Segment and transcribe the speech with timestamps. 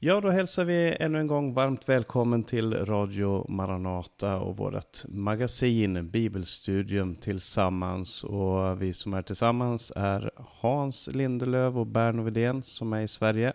[0.00, 6.10] Ja, då hälsar vi ännu en gång varmt välkommen till Radio Maranata och vårt magasin
[6.10, 8.24] Bibelstudium tillsammans.
[8.24, 13.52] Och vi som är tillsammans är Hans Lindelöv och Berno Widén som är i Sverige.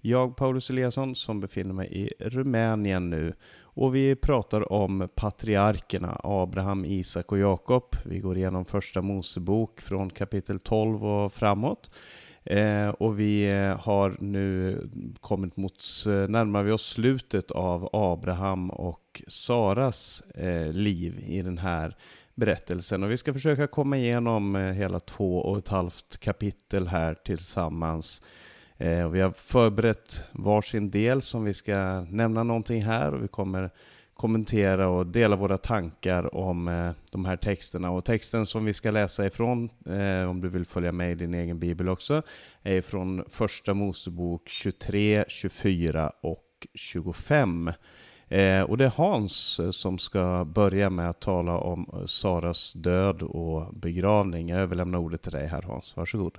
[0.00, 3.34] Jag, Paulus Eliasson, som befinner mig i Rumänien nu.
[3.60, 7.96] Och vi pratar om patriarkerna Abraham, Isak och Jakob.
[8.04, 11.90] Vi går igenom första Mosebok från kapitel 12 och framåt.
[12.44, 14.78] Eh, och vi eh, har nu
[15.20, 21.58] kommit mot, eh, närmar vi oss slutet av Abraham och Saras eh, liv i den
[21.58, 21.96] här
[22.34, 23.02] berättelsen.
[23.02, 28.22] Och vi ska försöka komma igenom eh, hela två och ett halvt kapitel här tillsammans.
[28.76, 33.28] Eh, och vi har förberett varsin del som vi ska nämna någonting här och vi
[33.28, 33.70] kommer
[34.14, 37.90] kommentera och dela våra tankar om eh, de här texterna.
[37.90, 41.34] Och texten som vi ska läsa ifrån, eh, om du vill följa med i din
[41.34, 42.22] egen bibel också,
[42.62, 47.72] är från Första Mosebok 23, 24 och 25.
[48.28, 53.74] Eh, och det är Hans som ska börja med att tala om Saras död och
[53.74, 54.48] begravning.
[54.48, 56.38] Jag överlämnar ordet till dig här Hans, varsågod.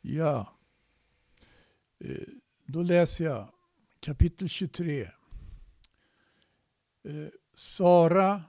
[0.00, 0.52] Ja,
[2.66, 3.48] då läser jag
[4.00, 5.08] kapitel 23
[7.06, 8.42] Eh, Sara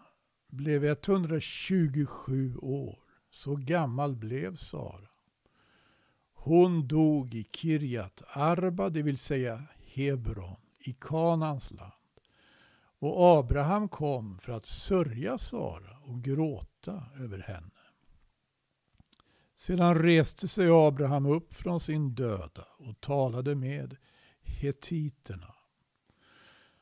[0.48, 3.00] blev 127 år.
[3.30, 5.10] Så gammal blev Sara.
[6.34, 9.64] Hon dog i Kirjat Arba, det vill säga
[9.94, 11.92] Hebron, i Kanans land.
[13.00, 17.72] Och Abraham kom för att sörja Sara och gråta över henne.
[19.56, 23.98] Sedan reste sig Abraham upp från sin döda och talade med
[24.42, 25.56] hetiterna.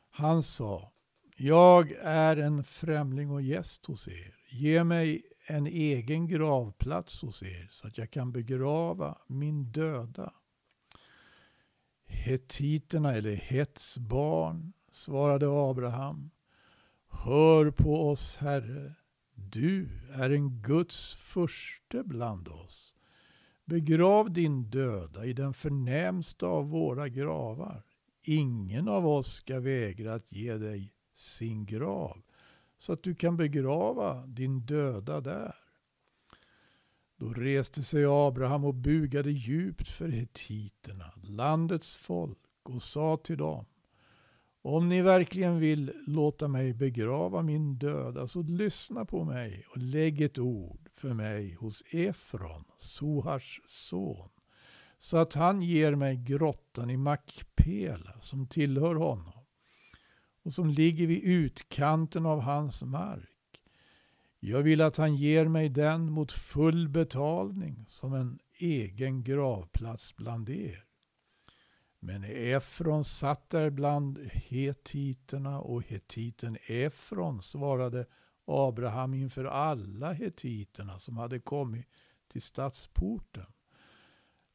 [0.10, 0.92] Han sa,
[1.36, 4.36] jag är en främling och gäst hos er.
[4.50, 10.34] Ge mig en egen gravplats hos er så att jag kan begrava min döda.
[12.06, 16.32] Hetiterna, eller Hets barn, svarade Abraham.
[17.08, 18.96] Hör på oss, Herre.
[19.34, 22.96] Du är en Guds förste bland oss.
[23.66, 27.84] Begrav din döda i den förnämsta av våra gravar.
[28.24, 32.22] Ingen av oss ska vägra att ge dig sin grav
[32.78, 35.56] så att du kan begrava din döda där.
[37.18, 43.66] Då reste sig Abraham och bugade djupt för hetiterna, landets folk, och sa till dem
[44.62, 50.22] om ni verkligen vill låta mig begrava min döda, så lyssna på mig och lägg
[50.22, 54.30] ett ord för mig hos Efron, Sohars son,
[54.98, 59.45] så att han ger mig grottan i Makpela som tillhör honom
[60.46, 63.62] och som ligger vid utkanten av hans mark.
[64.40, 70.50] Jag vill att han ger mig den mot full betalning som en egen gravplats bland
[70.50, 70.86] er.
[72.00, 78.06] Men Efron satt där bland hetiterna och hetiten Efron svarade
[78.46, 81.88] Abraham inför alla hetiterna som hade kommit
[82.32, 83.46] till stadsporten.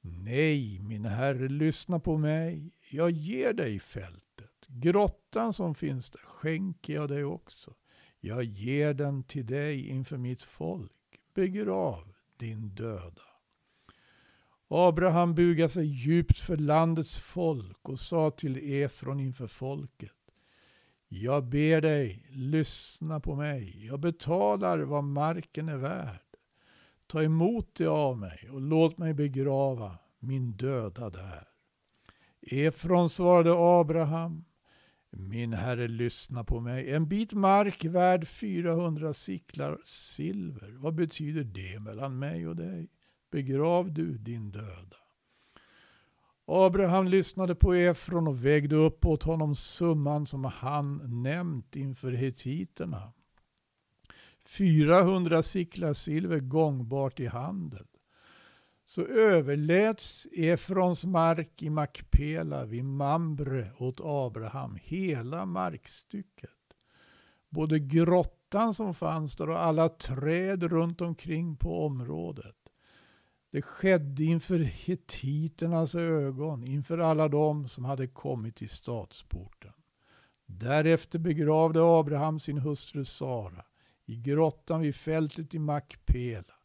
[0.01, 2.73] Nej, min herre, lyssna på mig.
[2.91, 4.30] Jag ger dig fältet
[4.73, 7.75] Grottan som finns där skänker jag dig också.
[8.21, 10.93] Jag ger den till dig inför mitt folk.
[11.35, 13.23] Begrav din döda.
[14.69, 20.13] Abraham bugade sig djupt för landets folk och sa till Efron inför folket.
[21.09, 23.87] Jag ber dig, lyssna på mig.
[23.87, 26.21] Jag betalar vad marken är värd.
[27.07, 31.49] Ta emot det av mig och låt mig begrava min döda där.
[32.43, 34.45] Efron svarade Abraham.
[35.11, 36.93] Min herre, lyssna på mig.
[36.93, 40.77] En bit mark värd 400 sicklar silver.
[40.79, 42.91] Vad betyder det mellan mig och dig?
[43.31, 44.97] Begrav du din döda.
[46.47, 53.13] Abraham lyssnade på Efron och vägde upp åt honom summan som han nämnt inför hetiterna.
[54.59, 57.87] 400 sicklar silver gångbart i handel
[58.91, 66.51] så överläts Efrons mark i Makpela vid Mambre åt Abraham, hela markstycket.
[67.49, 72.57] Både grottan som fanns där och alla träd runt omkring på området.
[73.51, 79.73] Det skedde inför hetiternas ögon, inför alla dem som hade kommit till stadsporten.
[80.47, 83.65] Därefter begravde Abraham sin hustru Sara
[84.07, 86.60] i grottan vid fältet i Makpela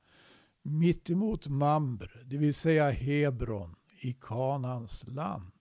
[0.65, 5.51] mittemot Mambre, det vill säga Hebron, i Kanans land.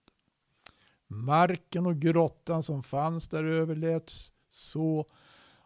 [1.07, 5.07] Marken och grottan som fanns där överläts så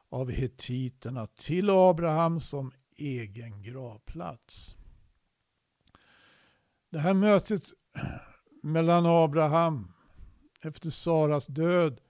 [0.10, 4.76] av hetiterna till Abraham som egen gravplats.
[6.90, 7.64] Det här mötet
[8.64, 9.92] mellan Abraham
[10.62, 12.02] efter Saras död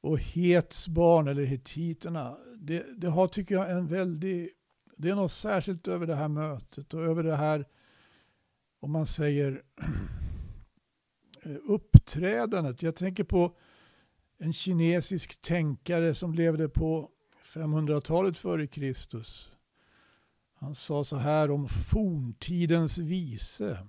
[0.00, 4.50] och Hets barn, eller hetiterna, det, det har tycker jag en väldig,
[4.96, 7.66] det är något särskilt över det här mötet och över det här,
[8.80, 9.62] om man säger
[11.42, 12.82] eh, uppträdandet.
[12.82, 13.56] Jag tänker på
[14.38, 17.10] en kinesisk tänkare som levde på
[17.44, 19.52] 500-talet före Kristus.
[20.54, 23.86] Han sa så här om forntidens vise.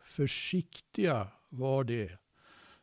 [0.00, 2.18] Försiktiga var det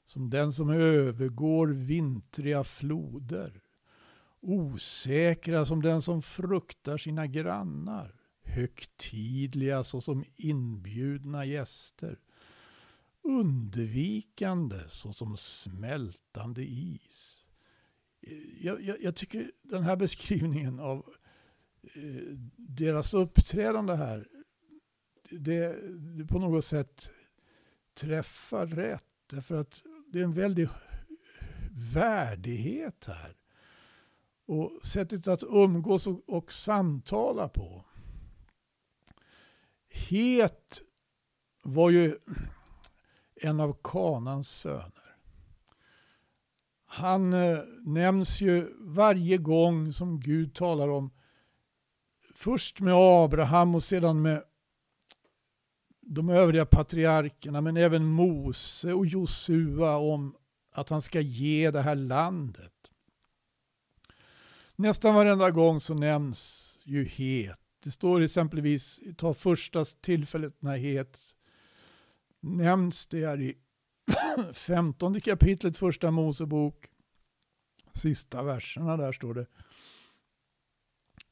[0.06, 3.62] som den som övergår vintriga floder.
[4.42, 8.16] Osäkra som den som fruktar sina grannar.
[8.44, 12.20] Högtidliga såsom inbjudna gäster.
[13.24, 17.46] Undvikande såsom smältande is.
[18.62, 21.06] Jag, jag, jag tycker den här beskrivningen av
[21.94, 24.28] eh, deras uppträdande här,
[25.32, 25.78] det,
[26.18, 27.10] det på något sätt
[27.94, 29.04] träffar rätt.
[29.30, 30.70] Därför att det är en väldig
[31.94, 33.39] värdighet här.
[34.50, 37.86] Och sättet att umgås och, och samtala på.
[39.90, 40.82] Het
[41.64, 42.18] var ju
[43.36, 45.16] en av Kanans söner.
[46.86, 51.12] Han eh, nämns ju varje gång som Gud talar om,
[52.36, 54.44] först med Abraham och sedan med
[56.02, 60.36] de övriga patriarkerna, men även Mose och Josua om
[60.72, 62.79] att han ska ge det här landet.
[64.80, 67.60] Nästan varenda gång så nämns ju het.
[67.84, 71.36] Det står exempelvis, ta första tillfället när het
[72.40, 73.58] nämns det är i
[74.54, 76.86] femtonde kapitlet första Mosebok.
[77.94, 79.46] Sista verserna där står det.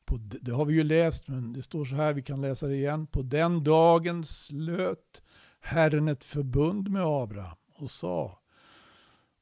[0.05, 2.75] På, det har vi ju läst, men det står så här, vi kan läsa det
[2.75, 3.07] igen.
[3.07, 5.23] På den dagen slöt
[5.59, 8.39] Herren ett förbund med Abraham och sa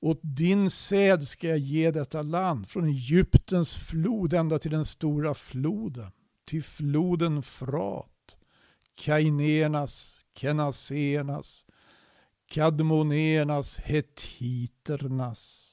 [0.05, 5.33] åt din säd ska jag ge detta land, från Egyptens flod ända till den stora
[5.33, 6.11] floden,
[6.45, 8.37] till floden Frat,
[8.95, 11.65] Kainenas, Kenasenas,
[12.47, 15.71] Kadmonenas, Hetiternas,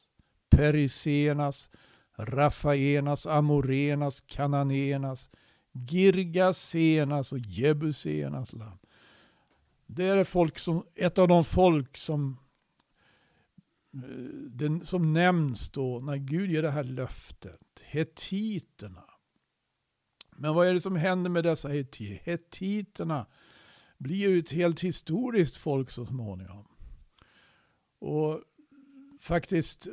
[0.51, 1.71] Perisenas,
[2.17, 5.31] Rafaenas, Amorenas, Kananenas,
[5.73, 8.79] Girgasenas och Jebusenas land.
[9.87, 12.39] Det är folk som, ett av de folk som,
[13.95, 14.01] Eh,
[14.51, 17.83] den, som nämns då när Gud ger det här löftet.
[17.83, 19.05] Hetiterna.
[20.37, 22.21] Men vad är det som händer med dessa hetiter?
[22.25, 23.27] Hetiterna
[23.99, 26.69] blir ju ett helt historiskt folk så småningom.
[27.99, 28.41] Och
[29.21, 29.87] faktiskt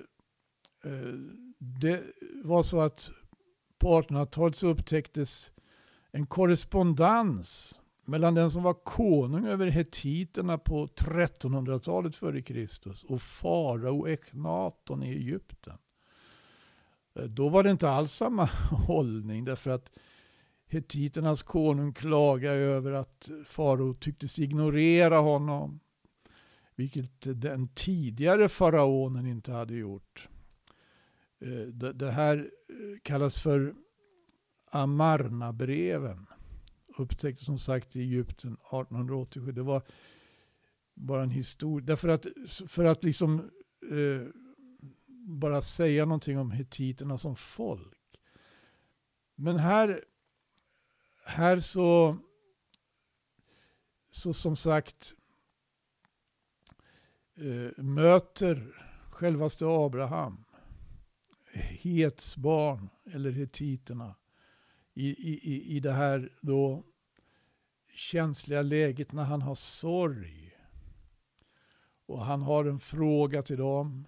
[0.83, 1.13] eh,
[1.57, 2.03] det
[2.43, 3.11] var så att
[3.77, 5.51] på 1800-talet så upptäcktes
[6.11, 7.79] en korrespondens
[8.09, 15.09] mellan den som var konung över hetiterna på 1300-talet före Kristus och farao Eknaton i
[15.09, 15.77] Egypten.
[17.15, 18.45] Eh, då var det inte alls samma
[18.87, 19.91] hållning därför att
[20.67, 25.79] hetiternas konung klagade över att farao tycktes ignorera honom.
[26.75, 30.29] Vilket den tidigare faraonen inte hade gjort.
[31.41, 33.75] Eh, det här eh, kallas för
[34.71, 36.28] Amarna-breven.
[36.99, 39.51] Upptäcktes som sagt i Egypten 1887.
[39.51, 39.81] Det var
[40.93, 41.85] bara en historia.
[41.85, 42.25] Därför att,
[42.67, 43.39] för att liksom
[43.91, 44.27] eh,
[45.27, 48.21] bara säga någonting om hetiterna som folk.
[49.35, 50.05] Men här,
[51.25, 52.17] här så,
[54.11, 55.13] så som sagt
[57.35, 58.75] eh, möter
[59.09, 60.45] självaste Abraham
[61.53, 64.15] Hets barn, eller hetiterna,
[64.93, 66.83] i, i, i det här då
[67.99, 70.51] känsliga läget när han har sorg.
[72.05, 74.07] Och han har en fråga till dem.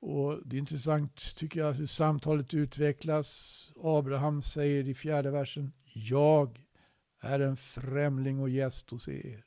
[0.00, 3.72] Och Det är intressant tycker jag hur samtalet utvecklas.
[3.76, 6.66] Abraham säger i fjärde versen Jag
[7.20, 9.44] är en främling och gäst hos er.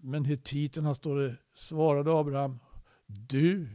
[0.00, 2.58] Men hetiterna står det, svarade Abraham,
[3.06, 3.68] du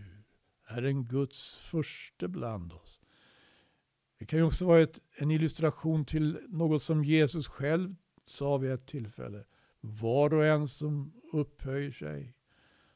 [0.67, 3.01] är en Guds första bland oss.
[4.17, 8.71] Det kan ju också vara ett, en illustration till något som Jesus själv sa vid
[8.71, 9.43] ett tillfälle.
[9.79, 12.33] Var och en som upphöjer sig,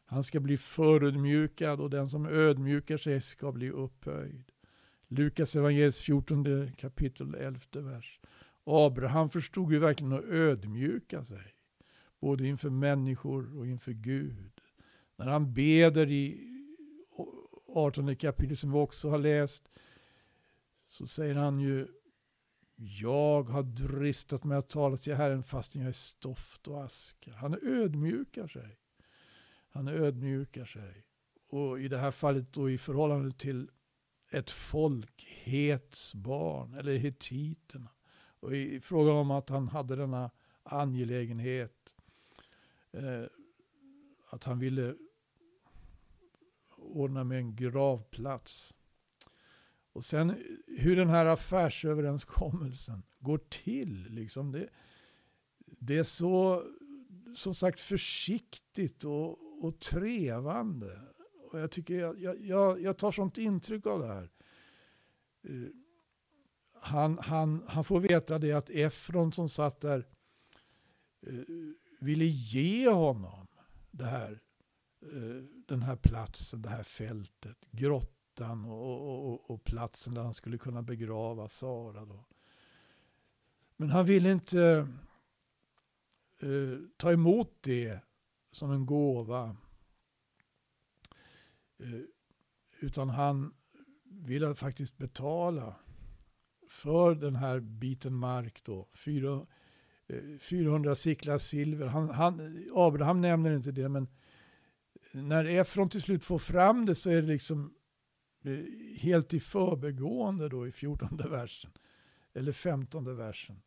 [0.06, 4.52] han ska bli förödmjukad och den som ödmjukar sig ska bli upphöjd.
[5.08, 8.20] Lukas evangeliets 14 kapitel 11 vers.
[8.64, 11.56] Abraham förstod ju verkligen att ödmjuka sig.
[12.20, 14.52] Både inför människor och inför Gud.
[15.16, 16.48] När han beder i
[17.68, 19.72] 18 kapitel som vi också har läst
[20.92, 21.88] så säger han ju
[22.76, 27.36] Jag har dristat mig att tala till Herren fastän jag är stoft och aska.
[27.36, 28.78] Han ödmjukar sig.
[29.70, 31.06] Han ödmjukar sig.
[31.48, 33.72] Och i det här fallet då i förhållande till
[34.32, 37.90] ett folk, Hets barn, eller hetiterna.
[38.40, 40.32] Och i fråga om att han hade denna
[40.64, 41.96] angelägenhet,
[42.92, 43.24] eh,
[44.30, 44.96] att han ville
[46.76, 48.76] ordna med en gravplats.
[49.94, 50.51] Och sen
[50.82, 54.08] hur den här affärsöverenskommelsen går till.
[54.10, 54.70] Liksom det,
[55.66, 56.64] det är så,
[57.36, 61.02] som sagt, försiktigt och, och trevande.
[61.52, 64.30] Och jag, tycker jag, jag, jag tar sånt intryck av det här.
[65.50, 65.70] Uh,
[66.74, 70.08] han, han, han får veta det att Efron som satt där
[71.28, 71.44] uh,
[72.00, 73.48] ville ge honom
[73.92, 74.40] det här,
[75.14, 80.58] uh, den här platsen, det här fältet, grottan och, och, och, platsen där han skulle
[80.58, 82.06] kunna begrava Sara.
[82.06, 82.26] Då.
[83.76, 84.88] Men han ville inte
[86.40, 88.00] eh, ta emot det
[88.52, 89.56] som en gåva.
[91.80, 92.02] Eh,
[92.80, 93.54] utan han
[94.06, 95.76] ville faktiskt betala
[96.70, 98.88] för den här biten mark då.
[100.40, 101.88] 400 eh, siklar silver.
[101.88, 104.08] Han, han, Abraham nämner inte det men
[105.12, 107.74] när Efron till slut får fram det så är det liksom
[108.98, 111.72] helt i förbegående då i 14 versen.
[112.34, 113.62] Eller 15 versen.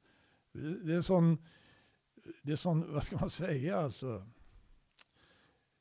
[0.85, 1.39] Det är sån,
[2.43, 4.27] det är sån, vad ska man säga alltså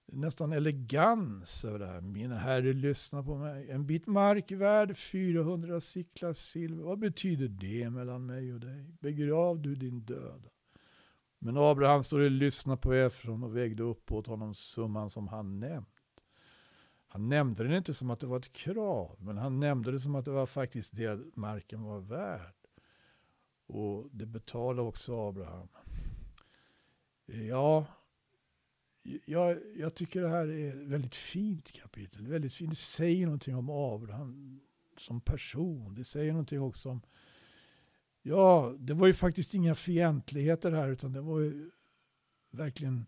[0.05, 2.01] nästan elegans över det här.
[2.01, 3.71] Min herre, lyssna på mig.
[3.71, 6.83] En bit mark värd 400 siklar silver.
[6.83, 8.85] Vad betyder det mellan mig och dig?
[8.99, 10.49] Begrav du din död.
[11.39, 15.59] Men Abraham står och lyssnar på Efron och vägde upp åt honom summan som han
[15.59, 15.92] nämnt.
[17.13, 20.15] Han nämnde det inte som att det var ett krav, men han nämnde det som
[20.15, 22.55] att det var faktiskt det marken var värd.
[23.67, 25.67] Och det betalade också Abraham.
[27.25, 27.85] Ja,
[29.25, 32.27] jag, jag tycker det här är ett väldigt fint kapitel.
[32.27, 32.69] Väldigt fint.
[32.69, 34.61] Det säger någonting om Abraham
[34.97, 35.95] som person.
[35.95, 37.01] Det säger någonting också om...
[38.21, 41.71] Ja, det var ju faktiskt inga fientligheter här utan det var ju
[42.51, 43.05] verkligen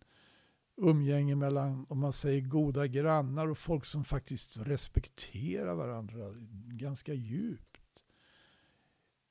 [0.78, 6.34] umgänge mellan, om man säger goda grannar och folk som faktiskt respekterar varandra
[6.68, 8.04] ganska djupt.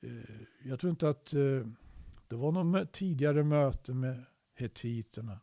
[0.01, 1.67] Eh, jag tror inte att eh,
[2.27, 4.25] det var något tidigare möte med
[4.55, 5.39] hetiterna.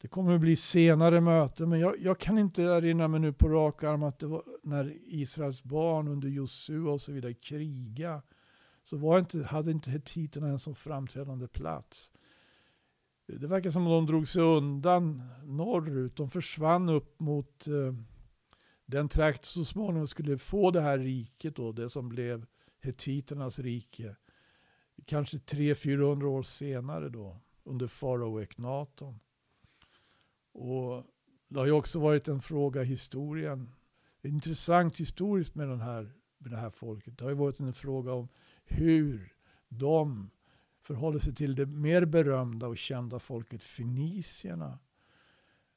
[0.00, 3.48] Det kommer att bli senare möten, men jag, jag, kan inte erinra mig nu på
[3.48, 8.22] rak arm att det var när Israels barn under Josua och så vidare kriga
[8.84, 12.12] så var inte, hade inte hetiterna en så framträdande plats.
[13.38, 16.16] Det verkar som att de drog sig undan norrut.
[16.16, 17.94] De försvann upp mot eh,
[18.86, 22.46] den trakt så småningom skulle få det här riket då, det som blev
[22.80, 24.16] hetiternas rike.
[25.06, 29.20] Kanske 300-400 år senare då, under farao Eknaton.
[30.52, 31.04] Och
[31.48, 33.70] det har ju också varit en fråga i historien.
[34.22, 37.18] Intressant historiskt med, den här, med det här folket.
[37.18, 38.28] Det har ju varit en fråga om
[38.64, 39.34] hur
[39.68, 40.30] de
[40.90, 44.78] förhåller sig till det mer berömda och kända folket fenicierna.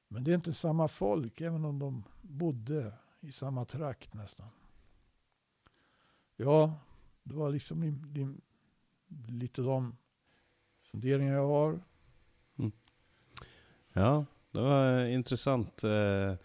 [0.07, 4.47] Men det är inte samma folk, även om de bodde i samma trakt nästan.
[6.35, 6.79] Ja,
[7.23, 8.41] det var liksom din, din,
[9.27, 9.95] lite de
[10.91, 11.79] funderingar jag har.
[12.57, 12.71] Mm.
[13.93, 15.83] Ja, det var intressant.
[15.83, 16.35] Eh,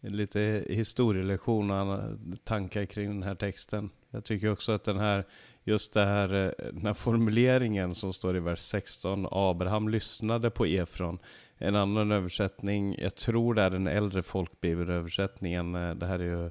[0.00, 3.90] lite historielektion och tankar kring den här texten.
[4.10, 5.26] Jag tycker också att den här,
[5.66, 10.64] just det här, eh, den här formuleringen som står i vers 16, Abraham lyssnade på
[10.64, 11.18] Efron.
[11.58, 16.50] En annan översättning, jag tror det är den äldre folkbibelöversättningen, eh, det här är ju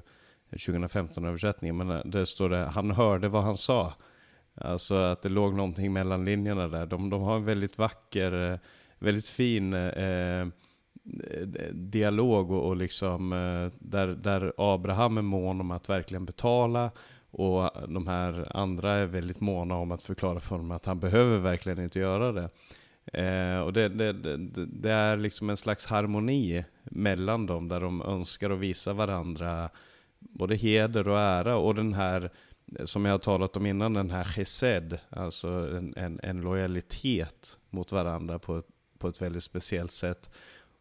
[0.50, 3.92] 2015-översättningen, men eh, det står det, han hörde vad han sa.
[4.54, 6.86] Alltså att det låg någonting mellan linjerna där.
[6.86, 8.60] De, de har en väldigt vacker,
[8.98, 10.46] väldigt fin eh,
[11.72, 16.90] dialog och, och liksom eh, där, där Abraham är mån om att verkligen betala
[17.38, 21.38] och de här andra är väldigt måna om att förklara för honom att han behöver
[21.38, 22.48] verkligen inte göra det.
[23.12, 28.02] Eh, och det, det, det, det, är liksom en slags harmoni mellan dem där de
[28.02, 29.70] önskar att visa varandra
[30.18, 32.30] både heder och ära och den här
[32.84, 37.92] som jag har talat om innan, den här chesed, alltså en, en, en lojalitet mot
[37.92, 38.66] varandra på ett,
[38.98, 40.30] på ett väldigt speciellt sätt.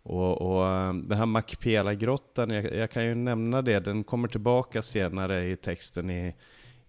[0.06, 4.82] Och, och eh, den här Makpela-grottan, jag, jag, kan ju nämna det, den kommer tillbaka
[4.82, 6.36] senare i texten i,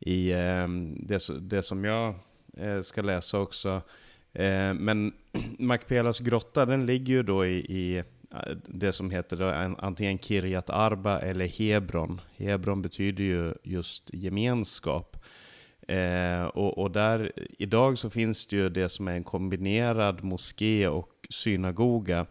[0.00, 2.14] i eh, det, det som jag
[2.56, 3.82] eh, ska läsa också.
[4.74, 5.12] Men
[5.58, 8.04] Makpelas grotta, den ligger ju då i, i
[8.66, 12.20] det som heter då antingen Kirjat Arba eller Hebron.
[12.36, 15.16] Hebron betyder ju just gemenskap.
[15.88, 20.88] Eh, och, och, där, idag så finns det ju det som är en kombinerad moské
[20.88, 22.26] och synagoga.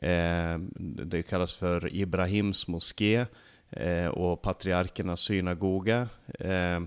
[0.00, 0.58] Eh,
[1.04, 3.26] det kallas för Ibrahims moské
[3.70, 6.08] eh, och patriarkernas synagoga.
[6.38, 6.80] Eh,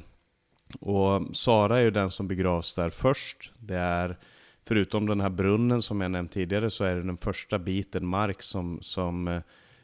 [0.79, 3.51] och Sara är ju den som begravs där först.
[3.59, 4.17] Det är,
[4.67, 8.41] förutom den här brunnen som jag nämnt tidigare, så är det den första biten mark
[8.41, 9.27] som, som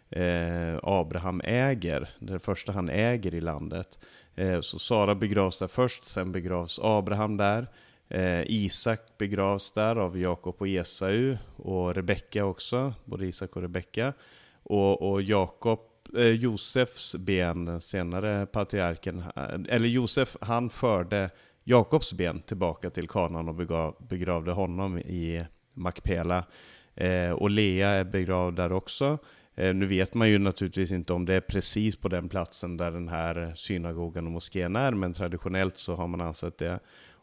[0.10, 2.10] eh, Abraham äger.
[2.20, 4.00] Det första han äger i landet.
[4.36, 7.68] Eh, så Sara begravs där först, sen begravs Abraham där.
[8.10, 14.14] Eh, Isak begravs där av Jakob och Esau och Rebecka också, både Isak och Rebecka.
[14.64, 15.80] Och, och Jakob,
[16.18, 21.30] eh, Josefs ben, den senare patriarken, eh, eller Josef, han förde
[21.64, 26.46] Jakobs ben tillbaka till Kanaan och begav, begravde honom i Makpela.
[26.96, 29.18] Eh, och Lea är begravd där också.
[29.56, 32.92] Eh, nu vet man ju naturligtvis inte om det är precis på den platsen där
[32.92, 36.80] den här synagogan och moskén är, men traditionellt så har man ansett det.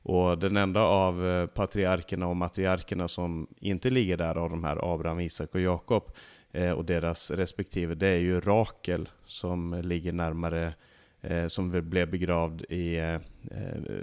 [0.08, 4.94] Och den enda av eh, patriarkerna och matriarkerna som inte ligger där av de här
[4.94, 6.10] Abraham, Isak och Jakob
[6.52, 10.74] eh, och deras respektive, det är ju Rakel som ligger närmare,
[11.20, 13.18] eh, som blev begravd i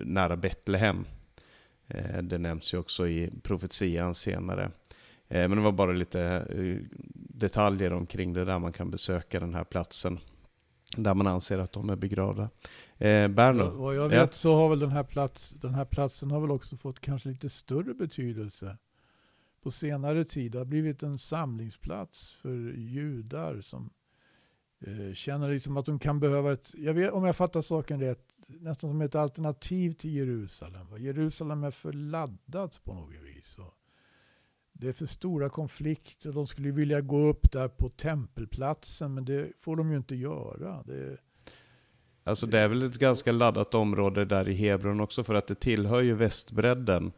[0.04, 1.06] nära Betlehem.
[2.22, 4.72] Det nämns ju också i profetian senare.
[5.28, 6.48] Men det var bara lite
[7.14, 10.20] detaljer omkring det där man kan besöka den här platsen.
[10.98, 12.50] Där man anser att de är begravda.
[12.98, 13.70] Eh, Berno?
[13.70, 14.28] Vad jag vet ja.
[14.32, 17.50] så har väl den här, plats, den här platsen har väl också fått kanske lite
[17.50, 18.78] större betydelse
[19.62, 20.52] på senare tid.
[20.52, 23.90] Det har blivit en samlingsplats för judar som
[24.80, 28.34] eh, känner liksom att de kan behöva ett, jag vet, om jag fattar saken rätt,
[28.48, 30.88] nästan som ett alternativ till Jerusalem.
[30.98, 33.58] Jerusalem är för laddat på något vis.
[33.58, 33.74] Och
[34.74, 36.32] det är för stora konflikter.
[36.32, 40.84] De skulle vilja gå upp där på tempelplatsen, men det får de ju inte göra.
[40.84, 41.18] Det,
[42.24, 45.56] alltså det är väl ett ganska laddat område där i Hebron också, för att det
[45.56, 47.12] tillhör ju västbredden.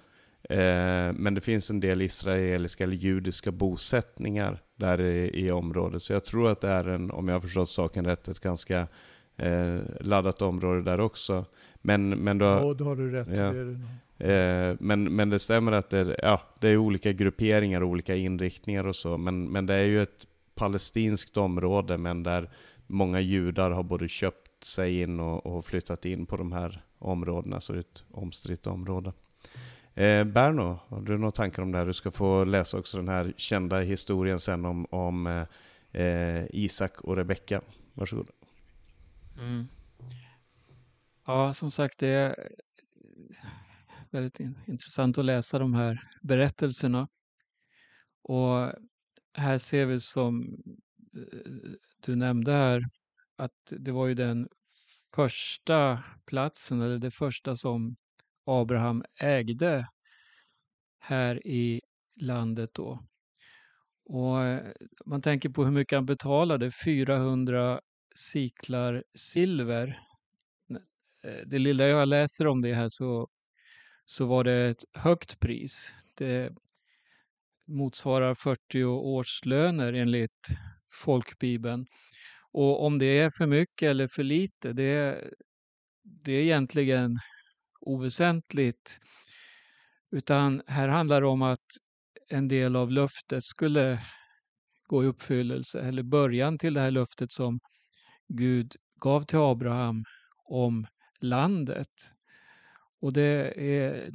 [0.50, 6.03] Eh, men det finns en del israeliska eller judiska bosättningar där i, i området.
[6.03, 8.88] Så jag tror att det är en, om jag har förstått saken rätt, ett ganska
[9.37, 11.46] eh, laddat område där också.
[11.81, 13.27] Men, men då, ja, då har du rätt.
[13.27, 13.53] Ja.
[14.18, 18.88] Eh, men, men det stämmer att det, ja, det är olika grupperingar och olika inriktningar
[18.88, 19.18] och så.
[19.18, 22.50] Men, men det är ju ett palestinskt område, men där
[22.88, 27.62] många judar har både köpt sig in och, och flyttat in på de här områdena,
[27.62, 29.14] så det är ett omstritt område.
[29.94, 31.86] Eh, Berno, har du några tankar om det här?
[31.86, 37.01] Du ska få läsa också den här kända historien sen om, om eh, eh Isak
[37.01, 37.62] och Rebecka.
[37.94, 38.28] Varsågod.
[39.40, 39.68] Mm.
[41.25, 42.36] Ja, som sagt, det
[44.11, 47.07] väldigt väldigt intressant att läsa de här berättelserna.
[48.24, 48.72] Och
[49.33, 50.44] här ser vi som
[51.18, 51.72] eh,
[52.05, 52.83] du nämnde här
[53.35, 54.48] att det var ju den
[55.15, 57.96] första platsen eller det första som
[58.46, 59.87] Abraham ägde
[61.00, 61.81] här i
[62.22, 63.05] landet då.
[64.05, 64.72] Och eh,
[65.05, 67.79] man tänker på hur mycket han betalade, 400
[68.15, 70.00] siklar silver.
[71.24, 73.27] Eh, det lilla jag läser om det här så
[74.05, 75.94] så var det ett högt pris.
[76.18, 76.53] Det
[77.68, 80.48] motsvarar 40 årslöner enligt
[81.03, 81.85] folkbibeln.
[82.51, 85.24] Och om det är för mycket eller för lite, det,
[86.03, 87.18] det är egentligen
[87.81, 89.00] oväsentligt.
[90.11, 91.65] Utan här handlar det om att
[92.29, 94.01] en del av löftet skulle
[94.87, 97.59] gå i uppfyllelse, eller början till det här löftet som
[98.27, 100.03] Gud gav till Abraham
[100.46, 100.87] om
[101.20, 102.15] landet.
[103.05, 104.11] Och det är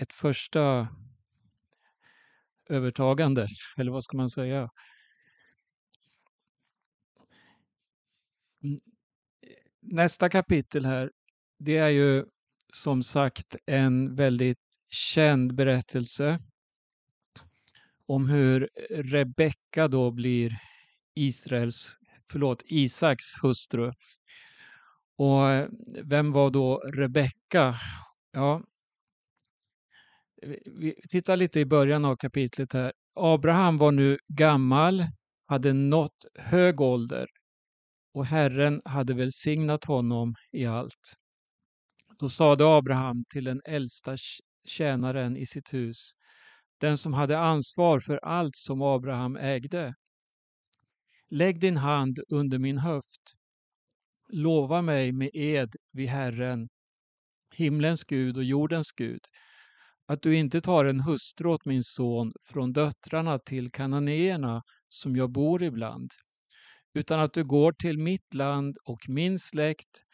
[0.00, 0.88] ett första
[2.68, 4.70] övertagande, eller vad ska man säga?
[8.62, 8.80] Mm,
[9.80, 11.10] nästa kapitel här,
[11.58, 12.24] det är ju
[12.72, 16.38] som sagt en väldigt känd berättelse
[18.06, 20.58] om hur Rebecka då blir
[21.14, 21.96] Israels,
[22.30, 23.92] förlåt, Isaks hustru.
[25.16, 25.68] Och
[26.04, 27.76] vem var då Rebecka?
[28.36, 28.62] Ja.
[30.66, 32.92] Vi tittar lite i början av kapitlet här.
[33.14, 35.06] Abraham var nu gammal,
[35.46, 37.26] hade nått hög ålder
[38.14, 41.14] och Herren hade välsignat honom i allt.
[42.18, 44.16] Då sade Abraham till den äldsta
[44.66, 46.12] tjänaren i sitt hus,
[46.80, 49.94] den som hade ansvar för allt som Abraham ägde.
[51.30, 53.34] Lägg din hand under min höft.
[54.28, 56.68] Lova mig med ed vid Herren
[57.56, 59.20] himlens Gud och jordens Gud,
[60.06, 65.30] att du inte tar en hustru åt min son från döttrarna till kananéerna som jag
[65.30, 66.10] bor ibland,
[66.94, 70.04] utan att du går till mitt land och min släkt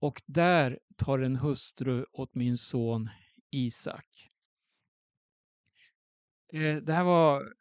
[0.00, 3.10] och där tar en hustru åt min son
[3.50, 4.30] Isak.
[6.52, 7.54] Eh, det här var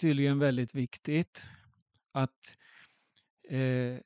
[0.00, 1.46] tydligen väldigt viktigt
[2.12, 2.56] att
[3.48, 3.98] eh,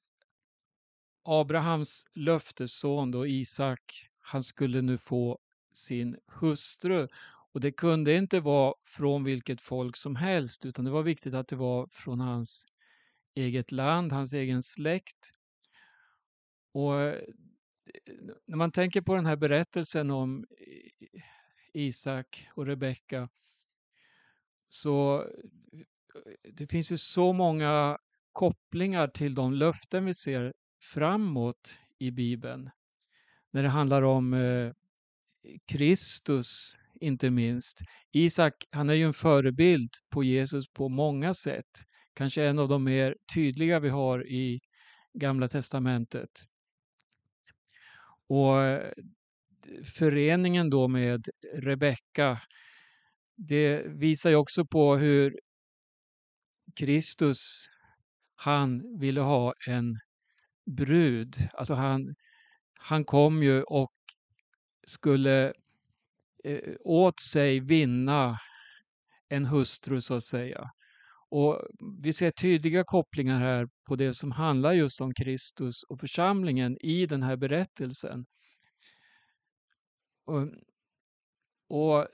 [1.25, 5.39] Abrahams löftesson då Isak, han skulle nu få
[5.73, 7.09] sin hustru.
[7.53, 11.49] Och det kunde inte vara från vilket folk som helst utan det var viktigt att
[11.49, 12.67] det var från hans
[13.35, 15.33] eget land, hans egen släkt.
[16.73, 17.23] Och eh,
[18.47, 20.47] när man tänker på den här berättelsen om
[21.73, 23.29] Isak och Rebecka
[24.69, 27.99] så eh, det finns ju så många
[28.33, 32.71] kopplingar till de löften vi ser framåt i Bibeln.
[33.51, 34.73] När det handlar om eh,
[35.67, 37.79] Kristus inte minst.
[38.13, 41.85] Isak, han är ju en förebild på Jesus på många sätt.
[42.15, 44.61] Kanske en av de mer tydliga vi har i
[45.15, 46.31] Gamla Testamentet.
[48.29, 48.57] Och
[49.85, 52.41] föreningen då med Rebecka,
[53.37, 55.41] det visar ju också på hur
[56.77, 57.67] Kristus,
[58.35, 59.99] han ville ha en
[60.77, 61.37] brud.
[61.53, 62.15] Alltså han,
[62.79, 63.93] han kom ju och
[64.87, 65.53] skulle
[66.45, 68.39] eh, åt sig vinna
[69.29, 70.71] en hustru så att säga.
[71.31, 71.63] Och
[72.03, 77.07] Vi ser tydliga kopplingar här på det som handlar just om Kristus och församlingen i
[77.07, 78.27] den här berättelsen.
[80.27, 80.49] Och,
[81.69, 82.07] och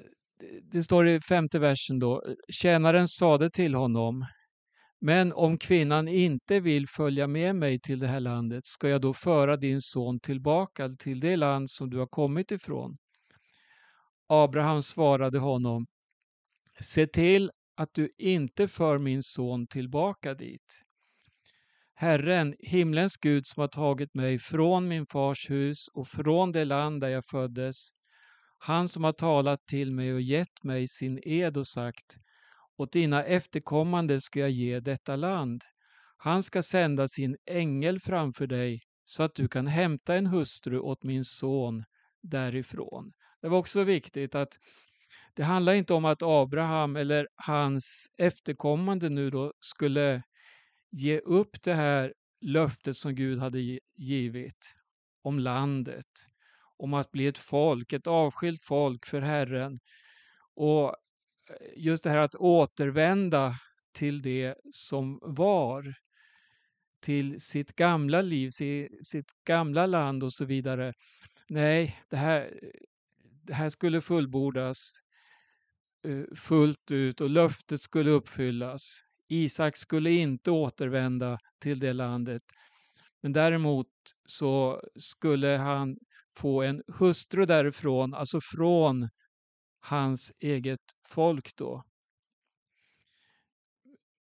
[0.63, 4.27] Det står i femte versen då, tjänaren sade till honom,
[5.05, 9.15] men om kvinnan inte vill följa med mig till det här landet, ska jag då
[9.15, 12.97] föra din son tillbaka till det land som du har kommit ifrån?
[14.29, 15.87] Abraham svarade honom,
[16.81, 20.83] se till att du inte för min son tillbaka dit.
[21.95, 27.01] Herren, himlens Gud som har tagit mig från min fars hus och från det land
[27.01, 27.77] där jag föddes,
[28.59, 32.17] han som har talat till mig och gett mig sin ed och sagt,
[32.77, 35.65] åt dina efterkommande ska jag ge detta land.
[36.17, 41.03] Han ska sända sin ängel framför dig så att du kan hämta en hustru åt
[41.03, 41.85] min son
[42.23, 43.13] därifrån.
[43.43, 44.59] Det var också viktigt att
[45.35, 50.23] det handlar inte om att Abraham eller hans efterkommande nu då skulle
[50.91, 54.75] ge upp det här löftet som Gud hade givit
[55.23, 56.07] om landet,
[56.77, 59.81] om att bli ett folk, ett avskilt folk för Herren.
[60.55, 60.97] Och
[61.77, 63.55] just det här att återvända
[63.93, 65.95] till det som var,
[67.03, 68.51] till sitt gamla liv,
[69.03, 70.93] sitt gamla land och så vidare.
[71.49, 72.61] Nej, det här,
[73.23, 74.91] det här skulle fullbordas
[76.09, 79.01] eh, fullt ut och löftet skulle uppfyllas.
[79.29, 82.43] Isak skulle inte återvända till det landet.
[83.23, 83.89] Men däremot
[84.25, 85.97] så skulle han
[86.37, 89.09] få en hustru därifrån, alltså från
[89.85, 91.85] hans eget folk då.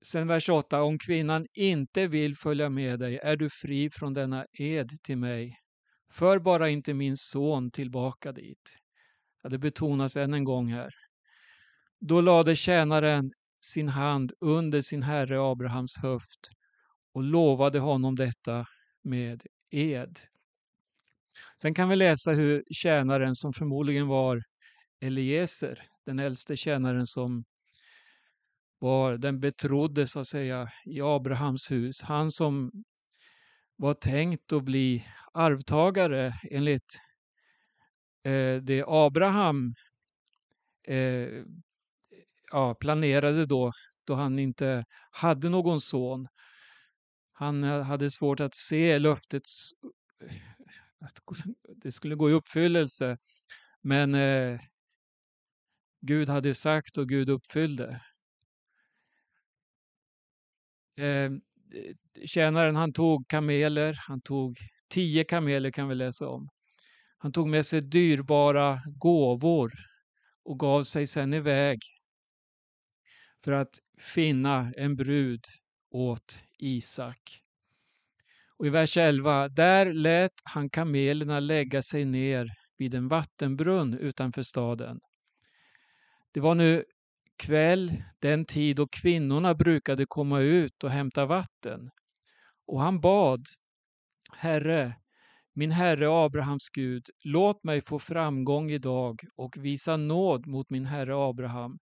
[0.03, 0.83] Sen vers 8.
[0.83, 5.59] Om kvinnan inte vill följa med dig är du fri från denna ed till mig.
[6.11, 8.79] För bara inte min son tillbaka dit.
[9.43, 10.95] Ja, det betonas än en gång här.
[12.01, 16.51] Då lade tjänaren sin hand under sin herre Abrahams höft
[17.13, 18.67] och lovade honom detta
[19.03, 20.19] med ed.
[21.63, 24.43] Sen kan vi läsa hur tjänaren, som förmodligen var
[25.01, 27.45] Eliezer, den äldste tjänaren som
[28.79, 32.03] var den betrodde så att säga i Abrahams hus.
[32.03, 32.71] Han som
[33.77, 37.01] var tänkt att bli arvtagare enligt
[38.25, 39.75] eh, det Abraham
[40.89, 41.45] eh,
[42.51, 43.73] ja, planerade då,
[44.07, 46.29] då han inte hade någon son.
[47.33, 49.71] Han eh, hade svårt att se löftets
[50.25, 50.37] eh,
[51.01, 51.15] att
[51.77, 53.19] det skulle gå i uppfyllelse.
[53.83, 54.61] Men eh,
[56.01, 58.01] Gud hade sagt och Gud uppfyllde.
[60.97, 61.41] Ehm,
[61.75, 61.95] eh,
[62.27, 64.59] tjänaren han tog kameler, han tog
[64.89, 66.49] tio kameler kan vi läsa om.
[67.19, 69.73] Han tog med sig dyrbara gåvor
[70.45, 71.79] och gav sig sedan iväg
[73.45, 75.45] för att finna en brud
[75.91, 77.43] åt Isak.
[78.59, 84.43] Och I vers 11, där lät han kamelerna lägga sig ner vid en vattenbrunn utanför
[84.43, 85.01] staden.
[86.33, 86.85] Det var nu
[87.37, 91.91] kväll, den tid då kvinnorna brukade komma ut och hämta vatten.
[92.67, 93.45] Och han bad,
[94.33, 94.97] Herre,
[95.55, 101.15] min Herre Abrahams Gud, låt mig få framgång idag och visa nåd mot min Herre
[101.17, 101.79] Abraham.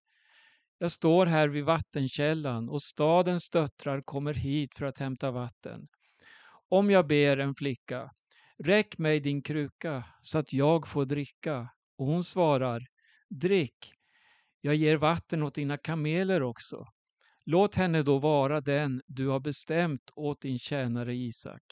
[0.78, 5.88] Jag står här vid vattenkällan och stadens döttrar kommer hit för att hämta vatten.
[6.68, 8.10] Om jag ber en flicka,
[8.58, 11.68] räck mig din kruka så att jag får dricka.
[11.98, 12.86] Och hon svarar,
[13.28, 13.95] drick,
[14.66, 16.86] jag ger vatten åt dina kameler också.
[17.44, 21.62] Låt henne då vara den du har bestämt åt din tjänare Isak.